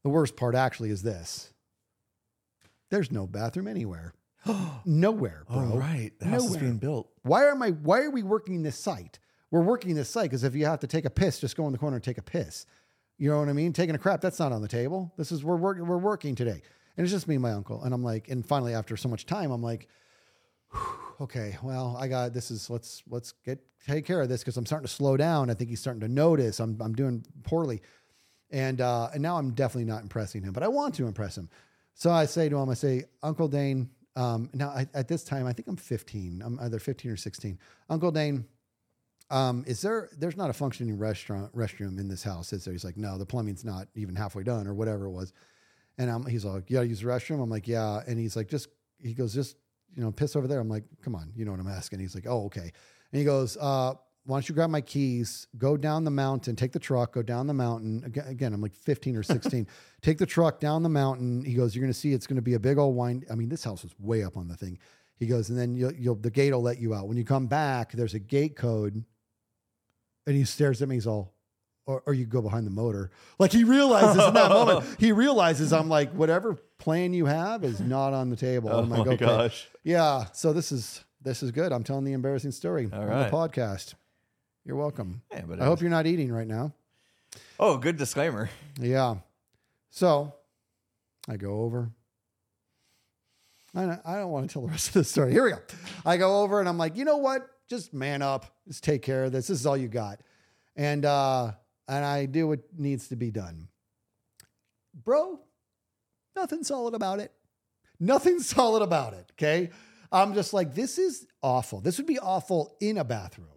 [0.01, 1.53] the worst part actually is this.
[2.89, 4.15] There's no bathroom anywhere.
[4.85, 5.73] Nowhere, bro.
[5.73, 6.11] Oh, right.
[6.17, 6.61] The house is Nowhere.
[6.61, 7.11] being built.
[7.21, 9.19] Why am I why are we working this site?
[9.51, 11.71] We're working this site because if you have to take a piss, just go in
[11.71, 12.65] the corner and take a piss.
[13.21, 13.71] You know what I mean?
[13.71, 15.13] Taking a crap, that's not on the table.
[15.15, 16.59] This is we're working we're working today.
[16.97, 17.83] And it's just me and my uncle.
[17.83, 19.87] And I'm like, and finally after so much time, I'm like,
[21.21, 24.65] okay, well, I got this is let's let's get take care of this because I'm
[24.65, 25.51] starting to slow down.
[25.51, 27.83] I think he's starting to notice I'm I'm doing poorly.
[28.49, 31.47] And uh and now I'm definitely not impressing him, but I want to impress him.
[31.93, 35.45] So I say to him, I say, Uncle Dane, um, now I, at this time,
[35.45, 36.41] I think I'm 15.
[36.43, 37.59] I'm either 15 or 16.
[37.87, 38.45] Uncle Dane,
[39.31, 42.73] um, is there, there's not a functioning restaurant, restroom in this house, is there?
[42.73, 45.33] He's like, no, the plumbing's not even halfway done or whatever it was.
[45.97, 47.41] And I'm, he's like, you gotta use the restroom.
[47.41, 48.01] I'm like, yeah.
[48.05, 48.67] And he's like, just,
[48.99, 49.55] he goes, just,
[49.95, 50.59] you know, piss over there.
[50.59, 51.99] I'm like, come on, you know what I'm asking.
[51.99, 52.61] He's like, oh, okay.
[52.61, 53.93] And he goes, uh,
[54.25, 57.47] why don't you grab my keys, go down the mountain, take the truck, go down
[57.47, 58.03] the mountain.
[58.05, 59.67] Again, again I'm like 15 or 16.
[60.01, 61.43] take the truck down the mountain.
[61.43, 63.25] He goes, you're going to see it's going to be a big old wind.
[63.31, 64.77] I mean, this house was way up on the thing.
[65.17, 67.07] He goes, and then you'll, you'll the gate will let you out.
[67.07, 69.03] When you come back, there's a gate code.
[70.27, 70.95] And he stares at me.
[70.95, 71.33] He's all,
[71.85, 73.11] or, or you go behind the motor.
[73.39, 77.79] Like he realizes in that moment, he realizes I'm like, whatever plan you have is
[77.79, 78.69] not on the table.
[78.71, 79.25] Oh I'm like, my okay.
[79.25, 79.67] gosh.
[79.83, 80.25] Yeah.
[80.33, 81.71] So this is this is good.
[81.71, 83.29] I'm telling the embarrassing story All on right.
[83.29, 83.93] the podcast.
[84.65, 85.21] You're welcome.
[85.31, 86.73] Yeah, but I hope you're not eating right now.
[87.59, 88.49] Oh, good disclaimer.
[88.79, 89.15] Yeah.
[89.89, 90.33] So
[91.27, 91.91] I go over.
[93.73, 95.31] I don't, I don't want to tell the rest of the story.
[95.31, 95.59] Here we go.
[96.05, 97.47] I go over and I'm like, you know what?
[97.71, 98.53] Just man up.
[98.67, 99.47] Just take care of this.
[99.47, 100.19] This is all you got.
[100.75, 101.53] And uh,
[101.87, 103.69] and I do what needs to be done.
[104.93, 105.39] Bro,
[106.35, 107.31] nothing solid about it.
[107.97, 109.31] Nothing solid about it.
[109.39, 109.69] Okay.
[110.11, 111.79] I'm just like, this is awful.
[111.79, 113.47] This would be awful in a bathroom.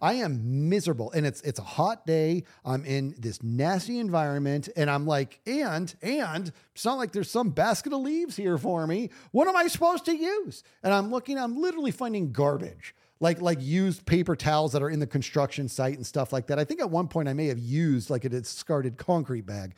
[0.00, 1.10] I am miserable.
[1.10, 2.44] And it's it's a hot day.
[2.64, 4.68] I'm in this nasty environment.
[4.76, 8.86] And I'm like, and, and it's not like there's some basket of leaves here for
[8.86, 9.10] me.
[9.32, 10.62] What am I supposed to use?
[10.84, 12.94] And I'm looking, I'm literally finding garbage.
[13.20, 16.58] Like like used paper towels that are in the construction site and stuff like that.
[16.58, 19.74] I think at one point I may have used like a discarded concrete bag.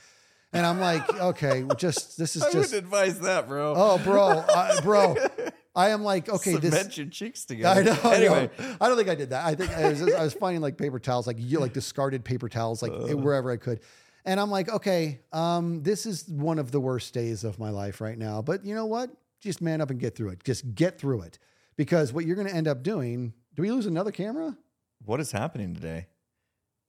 [0.52, 3.74] And I'm like, okay, just this is I just I wouldn't advise that, bro.
[3.76, 5.16] Oh, bro, I, bro,
[5.76, 6.98] I am like, okay, Cement this.
[6.98, 7.80] your cheeks together.
[7.80, 8.10] I know.
[8.10, 9.44] Anyway, I don't think I did that.
[9.44, 12.48] I think I was, I was finding like paper towels, like you like discarded paper
[12.48, 13.80] towels, like wherever I could.
[14.24, 18.00] And I'm like, okay, um, this is one of the worst days of my life
[18.00, 18.42] right now.
[18.42, 19.10] But you know what?
[19.40, 20.42] Just man up and get through it.
[20.42, 21.38] Just get through it,
[21.76, 23.32] because what you're going to end up doing.
[23.54, 24.56] Do we lose another camera?
[25.04, 26.08] what is happening today?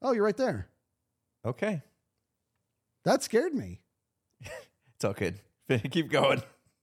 [0.01, 0.67] Oh, you're right there.
[1.45, 1.81] Okay,
[3.05, 3.79] That scared me.
[4.41, 5.39] it's all good.
[5.91, 6.41] Keep going.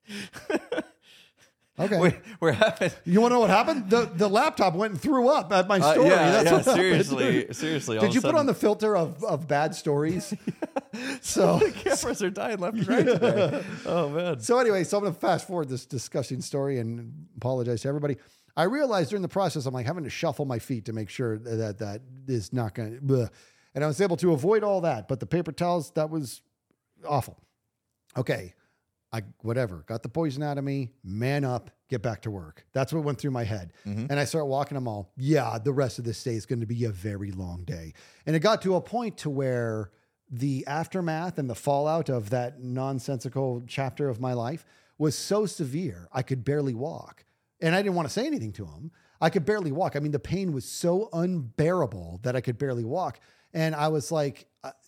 [1.76, 1.98] Okay.
[1.98, 2.92] we, we're having.
[3.04, 3.90] You want to know what happened?
[3.90, 6.08] The the laptop went and threw up at my Uh, story.
[6.08, 6.76] yeah, That's yeah, what happened.
[6.76, 7.98] seriously, seriously.
[7.98, 10.32] Did you a put on the filter of, of bad stories?
[11.20, 13.64] so the cameras are dying left and right today.
[13.86, 14.38] Oh man.
[14.40, 18.18] so anyway, so I'm going to fast forward this disgusting story and apologize to everybody.
[18.56, 21.38] I realized during the process, I'm like having to shuffle my feet to make sure
[21.38, 23.30] that that is not going to,
[23.74, 25.08] and I was able to avoid all that.
[25.08, 26.40] But the paper towels, that was
[27.04, 27.36] awful.
[28.16, 28.54] Okay.
[29.14, 32.66] I, whatever, got the poison out of me, man up, get back to work.
[32.72, 33.72] That's what went through my head.
[33.86, 34.06] Mm-hmm.
[34.10, 35.12] And I start walking them all.
[35.16, 37.92] Yeah, the rest of this day is going to be a very long day.
[38.26, 39.92] And it got to a point to where
[40.28, 44.64] the aftermath and the fallout of that nonsensical chapter of my life
[44.98, 47.24] was so severe, I could barely walk.
[47.60, 48.90] And I didn't want to say anything to him.
[49.20, 49.94] I could barely walk.
[49.94, 53.20] I mean, the pain was so unbearable that I could barely walk.
[53.52, 54.46] And I was like,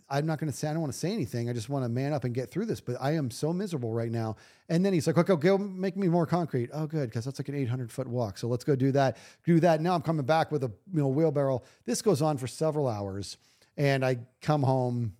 [0.08, 1.50] I'm not going to say, I don't want to say anything.
[1.50, 2.80] I just want to man up and get through this.
[2.80, 4.36] But I am so miserable right now.
[4.68, 6.70] And then he's like, okay, go make me more concrete.
[6.72, 7.08] Oh, good.
[7.08, 8.38] Because that's like an 800 foot walk.
[8.38, 9.16] So let's go do that.
[9.44, 9.80] Do that.
[9.80, 11.62] Now I'm coming back with a you know wheelbarrow.
[11.84, 13.36] This goes on for several hours.
[13.76, 15.14] And I come home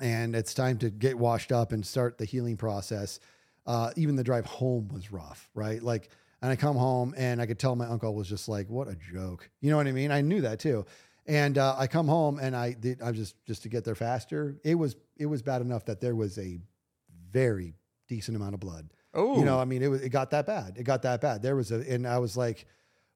[0.00, 3.20] and it's time to get washed up and start the healing process.
[3.66, 5.82] Uh, even the drive home was rough, right?
[5.82, 6.10] Like,
[6.42, 8.96] and I come home and I could tell my uncle was just like, "What a
[8.96, 10.10] joke," you know what I mean?
[10.10, 10.84] I knew that too.
[11.26, 13.00] And uh, I come home and I did.
[13.00, 14.56] I just just to get there faster.
[14.62, 16.58] It was it was bad enough that there was a
[17.30, 17.74] very
[18.08, 18.90] decent amount of blood.
[19.14, 20.76] Oh, You know, I mean, it was it got that bad.
[20.76, 21.40] It got that bad.
[21.42, 22.66] There was a, and I was like,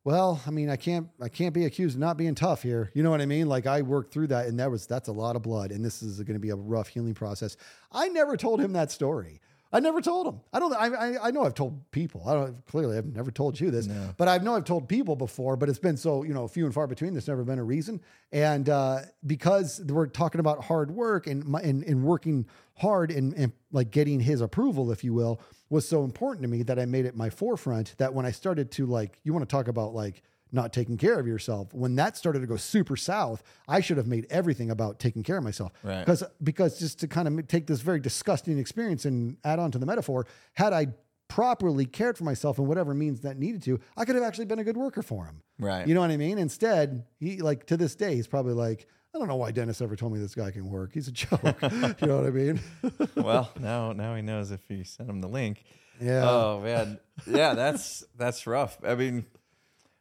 [0.04, 2.90] well, I mean, I can't I can't be accused of not being tough here.
[2.94, 3.48] You know what I mean?
[3.48, 6.02] Like I worked through that, and that was that's a lot of blood, and this
[6.02, 7.56] is going to be a rough healing process.
[7.92, 9.40] I never told him that story.
[9.70, 10.40] I never told him.
[10.52, 10.72] I don't.
[10.72, 12.22] I, I, I know I've told people.
[12.26, 12.66] I don't.
[12.66, 15.56] Clearly, I've never told you this, but I know I've told people before.
[15.56, 17.12] But it's been so you know few and far between.
[17.12, 18.00] There's never been a reason,
[18.32, 22.46] and uh, because we're talking about hard work and my, and, and working
[22.78, 26.62] hard and, and like getting his approval, if you will, was so important to me
[26.62, 27.94] that I made it my forefront.
[27.98, 30.22] That when I started to like, you want to talk about like
[30.52, 31.72] not taking care of yourself.
[31.72, 35.38] When that started to go super south, I should have made everything about taking care
[35.38, 35.72] of myself.
[35.82, 36.00] Right.
[36.00, 39.78] Because because just to kind of take this very disgusting experience and add on to
[39.78, 40.88] the metaphor, had I
[41.28, 44.58] properly cared for myself in whatever means that needed to, I could have actually been
[44.58, 45.42] a good worker for him.
[45.58, 45.86] Right.
[45.86, 46.38] You know what I mean?
[46.38, 49.96] Instead, he like to this day, he's probably like, I don't know why Dennis ever
[49.96, 50.92] told me this guy can work.
[50.92, 51.40] He's a joke.
[51.42, 52.60] you know what I mean?
[53.16, 55.64] well, now now he knows if he sent him the link.
[56.00, 56.28] Yeah.
[56.28, 58.78] Oh man, yeah, that's that's rough.
[58.84, 59.26] I mean,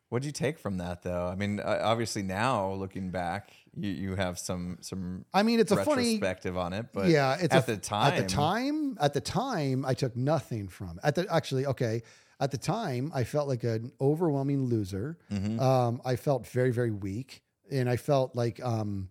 [0.09, 1.27] what do you take from that though?
[1.27, 5.83] I mean, obviously now looking back, you you have some some I mean, it's a
[5.83, 9.13] funny retrospective on it, but yeah, it's at a- the time, At the time, at
[9.13, 10.91] the time, I took nothing from.
[10.97, 10.99] It.
[11.03, 12.03] at the actually, okay.
[12.39, 15.17] At the time, I felt like an overwhelming loser.
[15.31, 15.59] Mm-hmm.
[15.59, 17.41] Um, I felt very, very weak,
[17.71, 19.09] and I felt like um,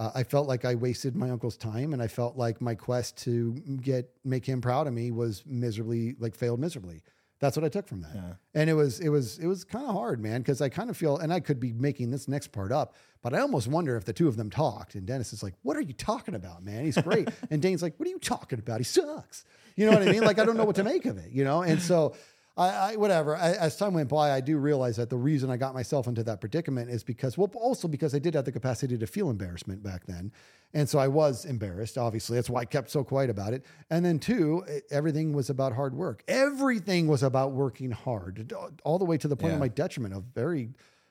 [0.00, 3.16] uh, I felt like I wasted my uncle's time, and I felt like my quest
[3.18, 7.02] to get make him proud of me was miserably like failed miserably.
[7.44, 9.92] That's what I took from that, and it was it was it was kind of
[9.92, 12.72] hard, man, because I kind of feel, and I could be making this next part
[12.72, 15.52] up, but I almost wonder if the two of them talked, and Dennis is like,
[15.60, 16.86] "What are you talking about, man?
[16.86, 18.80] He's great," and Dane's like, "What are you talking about?
[18.80, 19.44] He sucks."
[19.76, 20.22] You know what I mean?
[20.22, 22.14] Like I don't know what to make of it, you know, and so.
[22.56, 23.36] I, I whatever.
[23.36, 26.22] I, as time went by, I do realize that the reason I got myself into
[26.24, 29.82] that predicament is because, well, also because I did have the capacity to feel embarrassment
[29.82, 30.32] back then,
[30.72, 31.98] and so I was embarrassed.
[31.98, 33.64] Obviously, that's why I kept so quiet about it.
[33.90, 36.22] And then two, everything was about hard work.
[36.28, 38.52] Everything was about working hard,
[38.84, 40.14] all the way to the point of my detriment.
[40.14, 40.70] Of very,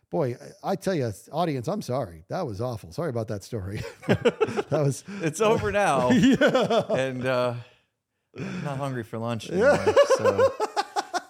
[0.09, 2.23] boy, I tell you, audience, I'm sorry.
[2.29, 2.91] That was awful.
[2.91, 3.81] Sorry about that story.
[4.07, 6.09] that was it's over now.
[6.11, 6.93] yeah.
[6.93, 7.53] and uh,
[8.37, 9.95] I'm not hungry for lunch anymore.
[10.17, 10.53] So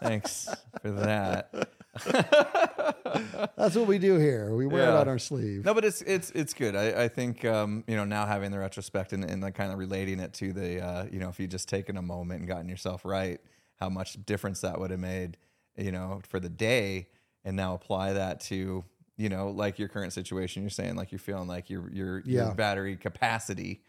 [0.03, 0.47] Thanks
[0.81, 1.69] for that.
[3.55, 4.53] That's what we do here.
[4.53, 5.65] We wear it on our sleeve.
[5.65, 6.75] No, but it's it's it's good.
[6.75, 9.77] I, I think um, you know now having the retrospect and, and like kind of
[9.77, 12.67] relating it to the uh, you know if you just taken a moment and gotten
[12.67, 13.39] yourself right,
[13.79, 15.37] how much difference that would have made
[15.77, 17.07] you know for the day,
[17.45, 18.83] and now apply that to
[19.17, 20.63] you know like your current situation.
[20.63, 22.45] You're saying like you're feeling like your your Yeah.
[22.45, 23.81] your battery capacity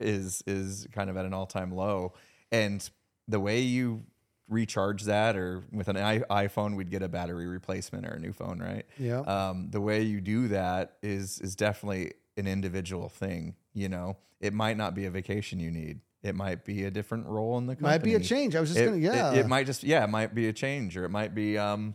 [0.00, 2.14] is is kind of at an all time low,
[2.50, 2.88] and
[3.28, 4.02] the way you
[4.48, 8.32] recharge that or with an I- iPhone we'd get a battery replacement or a new
[8.32, 9.20] phone right Yeah.
[9.20, 13.54] um, the way you do that is is definitely an individual thing.
[13.74, 16.00] You know, it might not be a vacation you need.
[16.22, 17.92] It might be a different role in the company.
[17.94, 18.54] Might be a change.
[18.54, 19.32] I was just It, gonna, yeah.
[19.32, 21.94] it, it might just yeah, it might be a change, or it might be um,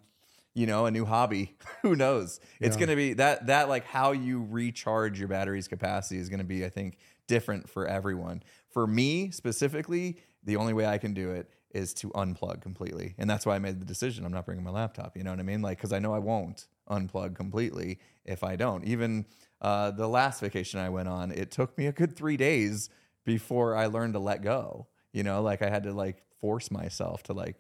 [0.54, 1.56] you know, a new hobby.
[1.84, 2.40] Who knows?
[2.60, 2.80] It's Yeah.
[2.80, 6.70] gonna be that that like how you recharge your battery's capacity is gonna be, I
[6.70, 8.42] think, different for everyone.
[8.72, 13.30] For me specifically, the only way I can do it is to unplug completely, and
[13.30, 14.26] that's why I made the decision.
[14.26, 15.16] I'm not bringing my laptop.
[15.16, 15.62] You know what I mean?
[15.62, 18.84] Like, because I know I won't unplug completely if I don't.
[18.84, 19.26] Even
[19.62, 22.90] uh, the last vacation I went on, it took me a good three days
[23.26, 24.88] before I learned to let go.
[25.14, 27.56] You know, like I had to like force myself to like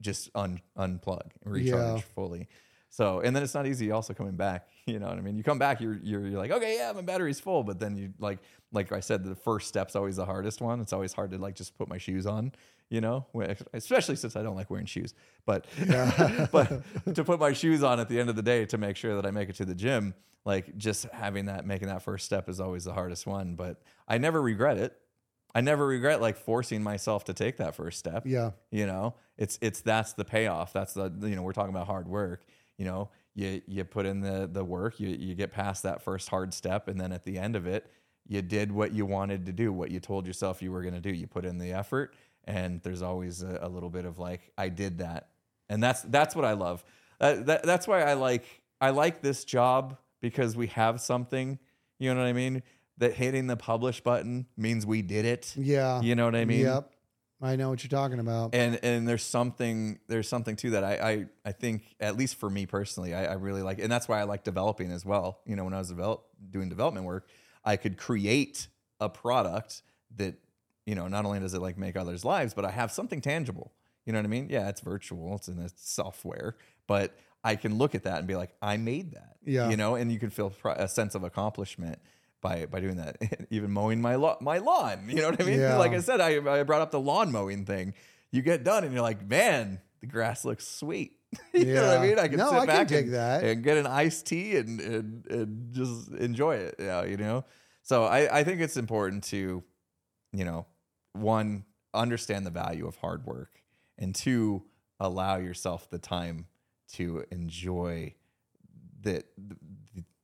[0.00, 2.00] just un unplug and recharge Yeah.
[2.14, 2.48] fully.
[2.90, 4.68] So and then it's not easy also coming back.
[4.92, 5.36] You know what I mean?
[5.36, 8.12] You come back, you're you're, you're like, okay, yeah, my battery's full, but then you
[8.18, 8.38] like
[8.72, 10.80] like I said, the first step's always the hardest one.
[10.80, 12.52] It's always hard to like just put my shoes on,
[12.88, 13.26] you know,
[13.72, 15.14] especially since I don't like wearing shoes.
[15.46, 15.66] But
[16.52, 16.82] but
[17.14, 19.26] to put my shoes on at the end of the day to make sure that
[19.26, 20.14] I make it to the gym,
[20.44, 23.54] like just having that making that first step is always the hardest one.
[23.54, 24.96] But I never regret it.
[25.54, 28.50] I never regret like forcing myself to take that first step yeah.
[28.70, 32.06] you know it's it's that's the payoff that's the you know we're talking about hard
[32.06, 32.44] work
[32.76, 36.28] you know you you put in the the work you you get past that first
[36.28, 37.90] hard step and then at the end of it
[38.28, 41.00] you did what you wanted to do what you told yourself you were going to
[41.00, 41.10] do.
[41.10, 42.14] You put in the effort
[42.44, 45.28] and there's always a, a little bit of like i did that.
[45.68, 46.84] And that's that's what i love.
[47.20, 48.44] Uh, that, that's why i like
[48.80, 51.58] i like this job because we have something
[51.98, 52.62] you know what i mean?
[52.98, 55.54] That hitting the publish button means we did it.
[55.56, 56.00] Yeah.
[56.00, 56.60] you know what i mean?
[56.60, 56.92] Yep.
[57.40, 58.54] I know what you're talking about.
[58.54, 60.84] and and there's something there's something to that.
[60.84, 64.08] I I, I think at least for me personally, I, I really like, and that's
[64.08, 65.40] why I like developing as well.
[65.46, 67.28] You know, when I was develop, doing development work,
[67.64, 68.68] I could create
[69.00, 69.82] a product
[70.16, 70.34] that
[70.84, 73.72] you know not only does it like make others' lives, but I have something tangible.
[74.04, 74.48] You know what I mean?
[74.50, 77.14] Yeah, it's virtual, it's in a software, but
[77.44, 79.36] I can look at that and be like, I made that.
[79.44, 79.70] Yeah.
[79.70, 81.98] you know, and you can feel a sense of accomplishment.
[82.40, 83.16] By, by doing that,
[83.50, 85.58] even mowing my lawn, my lawn, you know what I mean.
[85.58, 85.76] Yeah.
[85.76, 87.94] Like I said, I, I brought up the lawn mowing thing.
[88.30, 91.16] You get done and you're like, man, the grass looks sweet.
[91.52, 92.18] you know what I mean?
[92.18, 93.42] I can No, sit I can back dig and, that.
[93.44, 96.76] and get an iced tea and, and, and just enjoy it.
[96.78, 97.44] Yeah, you know?
[97.82, 99.62] So I, I think it's important to,
[100.32, 100.66] you know,
[101.12, 103.62] one, understand the value of hard work
[103.98, 104.62] and two,
[105.00, 106.46] allow yourself the time
[106.92, 108.14] to enjoy
[109.00, 109.56] the, the,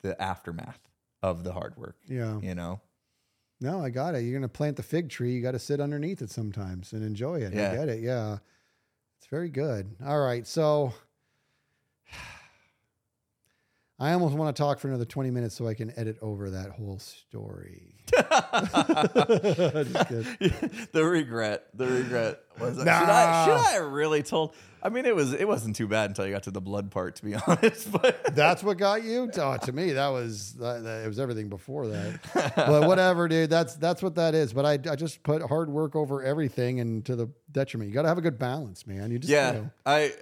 [0.03, 0.79] the aftermath
[1.25, 2.39] of the hard work, yeah.
[2.41, 2.81] you know?
[3.61, 4.21] No, I got it.
[4.21, 5.33] You're gonna plant the fig tree.
[5.33, 7.55] You got to sit underneath it sometimes and enjoy it.
[7.55, 7.75] I Yeah.
[7.75, 8.01] get it.
[8.03, 8.39] Yeah,
[9.19, 9.97] it's very good.
[10.05, 10.93] All right, so
[13.99, 16.71] I almost want to talk for another 20 minutes so I can edit over that
[16.73, 17.95] whole story.
[20.93, 22.85] The regret, the regret was Nah.
[23.01, 24.55] should I should I really told?
[24.85, 27.17] I mean, it was it wasn't too bad until you got to the blood part,
[27.17, 27.91] to be honest.
[27.91, 29.31] But That's what got you.
[29.35, 32.55] Oh, to me, that was that, that- it was everything before that.
[32.55, 33.49] But whatever, dude.
[33.49, 34.53] That's that's what that is.
[34.53, 37.89] But I, I just put hard work over everything and to the detriment.
[37.89, 39.11] You got to have a good balance, man.
[39.11, 39.71] You just you yeah, know.
[39.87, 40.13] I.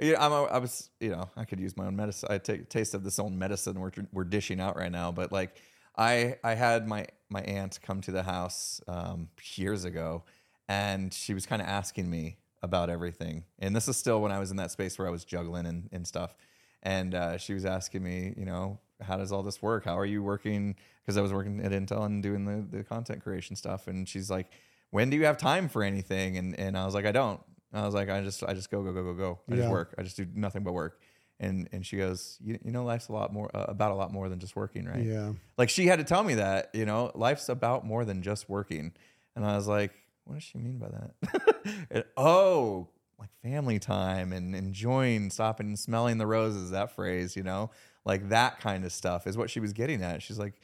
[0.00, 0.32] Yeah, I'm.
[0.32, 0.88] A, I was.
[1.00, 2.28] You know, I could use my own medicine.
[2.30, 5.10] I take a taste of this own medicine we're we're dishing out right now.
[5.10, 5.56] But like,
[5.96, 10.22] I I had my my aunt come to the house um, years ago,
[10.68, 13.44] and she was kind of asking me about everything.
[13.58, 15.88] And this is still when I was in that space where I was juggling and,
[15.92, 16.34] and stuff.
[16.82, 19.84] And uh, she was asking me, you know, how does all this work?
[19.84, 20.76] How are you working?
[21.02, 23.86] Because I was working at Intel and doing the, the content creation stuff.
[23.86, 24.46] And she's like,
[24.90, 26.36] when do you have time for anything?
[26.36, 27.40] And and I was like, I don't.
[27.72, 29.38] I was like, I just I just go go go go go.
[29.48, 29.60] I Yeah.
[29.60, 29.94] just work.
[29.98, 31.00] I just do nothing but work.
[31.38, 34.12] And and she goes, you, you know, life's a lot more uh, about a lot
[34.12, 35.02] more than just working, right?
[35.04, 35.32] Yeah.
[35.56, 38.92] Like she had to tell me that, you know, life's about more than just working.
[39.36, 39.92] And I was like,
[40.30, 41.86] what does she mean by that?
[41.90, 47.42] And, oh, like family time and enjoying stopping and smelling the roses, that phrase, you
[47.42, 47.70] know,
[48.04, 50.22] like that kind of stuff is what she was getting at.
[50.22, 50.54] She's like,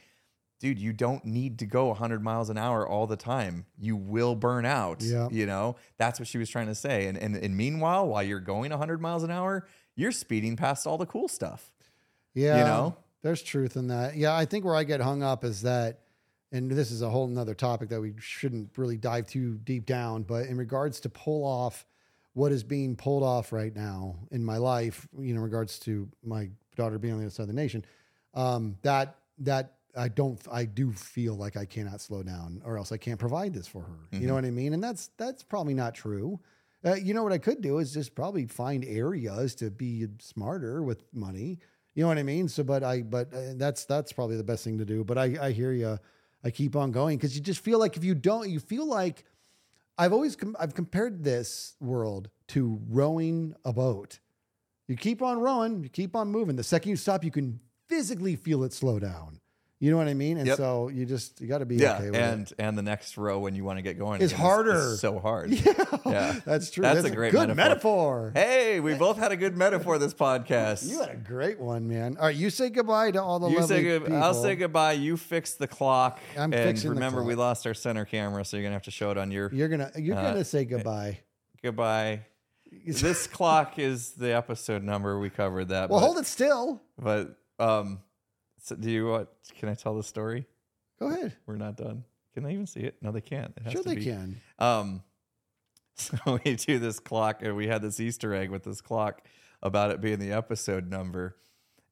[0.59, 3.67] dude, you don't need to go 100 miles an hour all the time.
[3.77, 5.03] You will burn out.
[5.03, 5.29] Yeah.
[5.31, 7.09] You know, that's what she was trying to say.
[7.09, 10.97] And, and, and meanwhile, while you're going 100 miles an hour, you're speeding past all
[10.97, 11.73] the cool stuff.
[12.35, 12.59] Yeah.
[12.59, 12.97] You know?
[13.23, 14.17] There's truth in that.
[14.17, 14.35] Yeah.
[14.35, 16.01] I think where I get hung up is that,
[16.53, 20.23] and this is a whole nother topic that we shouldn't really dive too deep down,
[20.23, 21.85] but in regards to pull off
[22.35, 26.09] what is being pulled off right now in my life, you know, in regards to
[26.23, 27.85] my daughter being on the other side of the nation,
[28.35, 32.93] um, that that I don't I do feel like I cannot slow down or else
[32.93, 33.97] I can't provide this for her.
[34.21, 34.75] You know what I mean?
[34.75, 36.39] And that's that's probably not true.
[36.85, 40.83] Uh, you know what I could do is just probably find areas to be smarter
[40.83, 41.59] with money.
[41.95, 42.49] You know what I mean?
[42.49, 45.03] So, but I, but uh, that's that's probably the best thing to do.
[45.03, 45.99] But I, I hear you.
[46.47, 49.25] I keep on going because you just feel like if you don't, you feel like
[49.99, 54.21] I've always com- I've compared this world to rowing a boat.
[54.87, 56.55] You keep on rowing, you keep on moving.
[56.55, 59.41] The second you stop, you can physically feel it slow down.
[59.79, 60.39] You know what I mean?
[60.39, 60.57] And Yep.
[60.57, 63.39] so you just you got to be Yeah, okay with and and the next row
[63.41, 64.73] when you want to get going Is again harder.
[64.93, 65.51] is so hard.
[66.07, 66.83] Yeah, that's true.
[66.83, 68.33] That's a great good metaphor.
[68.35, 70.89] Hey, we both had a good metaphor this podcast.
[70.89, 72.17] You had a great one, man.
[72.17, 74.23] All right, you say goodbye to all the You lovely say good, people.
[74.23, 74.93] I'll say goodbye.
[74.93, 76.21] You fix the clock.
[76.39, 77.47] I'm and fixing the remember, we clock.
[77.49, 79.91] lost our center camera, so you're gonna have to show it on your You're gonna
[79.97, 81.19] you're Uh, gonna say goodbye.
[81.63, 82.23] goodbye.
[82.87, 85.19] This clock is the episode number.
[85.19, 85.89] We covered that.
[85.91, 86.83] well, but, hold it still.
[86.99, 88.01] But um,
[88.67, 89.33] so do you what?
[89.59, 90.47] Can I tell the story?
[90.99, 91.37] Go ahead.
[91.47, 92.05] We're not done.
[92.35, 92.97] Can they even see it?
[93.01, 93.55] No, they can't.
[93.65, 94.41] It Sure, they be- can.
[94.59, 95.03] Um,
[95.95, 99.23] so we do this clock, and we had this Easter egg with this clock
[99.63, 101.37] about it being the episode number.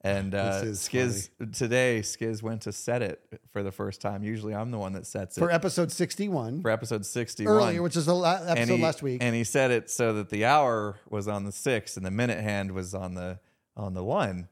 [0.02, 3.22] And uh, Skizz today, Skizz went to set it
[3.52, 4.22] for the first time.
[4.22, 7.56] Usually, I'm the one that sets it For episode sixty-one For episode 61.
[7.56, 9.22] earlier, which is the la- episode he, last week.
[9.22, 12.40] and he set it so that the hour was on the six and the minute
[12.40, 13.38] hand was on the
[13.78, 14.48] on the one.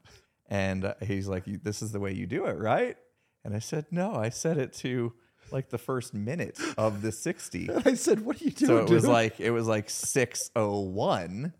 [0.53, 2.95] And he's like, "This is the way you do it, right?"
[3.43, 5.13] And I said, "No, I set it to
[5.51, 8.89] like the first minute of the 60." I said, "What are you doing?" so it
[8.91, 11.53] was like it was like 601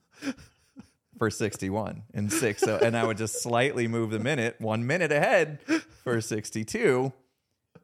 [1.18, 5.60] for 61 and 60 and I would just slightly move the minute 1 minute ahead
[6.04, 7.14] for 62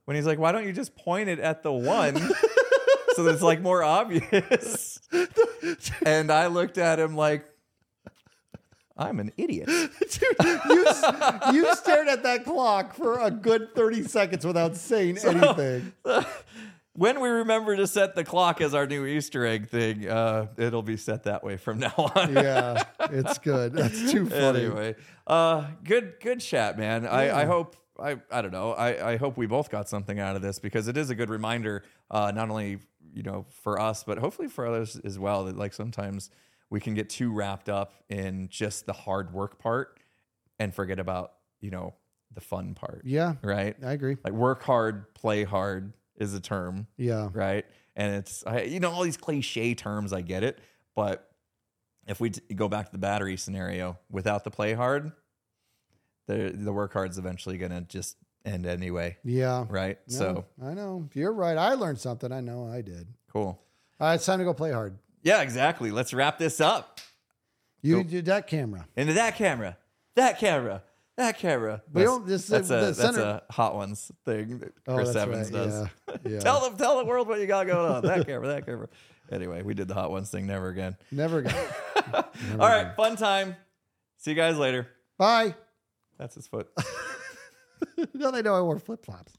[0.05, 2.17] when he's like why don't you just point it at the 1
[3.15, 4.99] so that it's like more obvious
[6.05, 7.45] and I looked at him like
[8.99, 10.35] I'm an idiot Dude,
[10.69, 10.85] you,
[11.53, 15.93] you stared at that clock for a good thirty seconds without saying anything.
[16.93, 20.83] when we remember to set the clock as our new Easter egg thing uh, it'll
[20.83, 23.73] be set that way from now on Yeah, it's good.
[23.73, 24.65] That's too funny.
[24.65, 24.95] anyway,
[25.25, 27.07] uh, good good chat, man.
[27.07, 27.37] I, Yeah.
[27.37, 28.73] I hope I I don't know.
[28.73, 31.29] I, I hope we both got something out of this because it is a good
[31.29, 32.79] reminder, uh, not only
[33.13, 35.45] you know for us, but hopefully for others as well.
[35.45, 36.29] That like sometimes
[36.69, 39.99] we can get too wrapped up in just the hard work part
[40.59, 41.93] and forget about you know
[42.33, 43.75] the fun part, Yeah, right?
[43.83, 44.17] I agree.
[44.23, 47.65] Like work hard, play hard is a term Yeah, right?
[47.95, 50.13] And it's I, you know all these cliche terms.
[50.13, 50.59] I get it,
[50.95, 51.25] but
[52.07, 55.11] if we t- go back to the battery scenario, without the play hard,
[56.27, 59.65] the the work hard's eventually gonna just end anyway, yeah.
[59.69, 59.97] right?
[60.07, 61.57] No, So I know you're right.
[61.57, 62.31] I learned something.
[62.31, 63.07] I know I did.
[63.31, 63.61] cool.
[63.99, 64.97] All right, it's time to go play hard.
[65.23, 65.91] Yeah, exactly.
[65.91, 66.99] Let's wrap this up
[67.81, 68.87] You did that camera.
[68.95, 69.77] into that camera,
[70.15, 70.83] that camera,
[71.17, 71.81] that camera.
[71.93, 75.27] We don't- this- that's, the a, that's a hot ones thing that Oh, Chris that's
[75.27, 75.63] Evans right.
[75.63, 75.87] does.
[76.07, 76.39] Yeah, yeah.
[76.39, 78.01] tell them, tell the world what you got going on.
[78.03, 78.87] That camera, that camera.
[79.31, 80.47] Anyway, we did the hot ones thing.
[80.47, 80.95] Never again.
[81.11, 81.51] Never go.
[82.13, 83.55] All right, fun time.
[84.17, 84.87] See you guys later.
[85.17, 85.53] Bye.
[86.17, 86.67] That's his foot.
[88.13, 89.33] now they know I wore flip flops.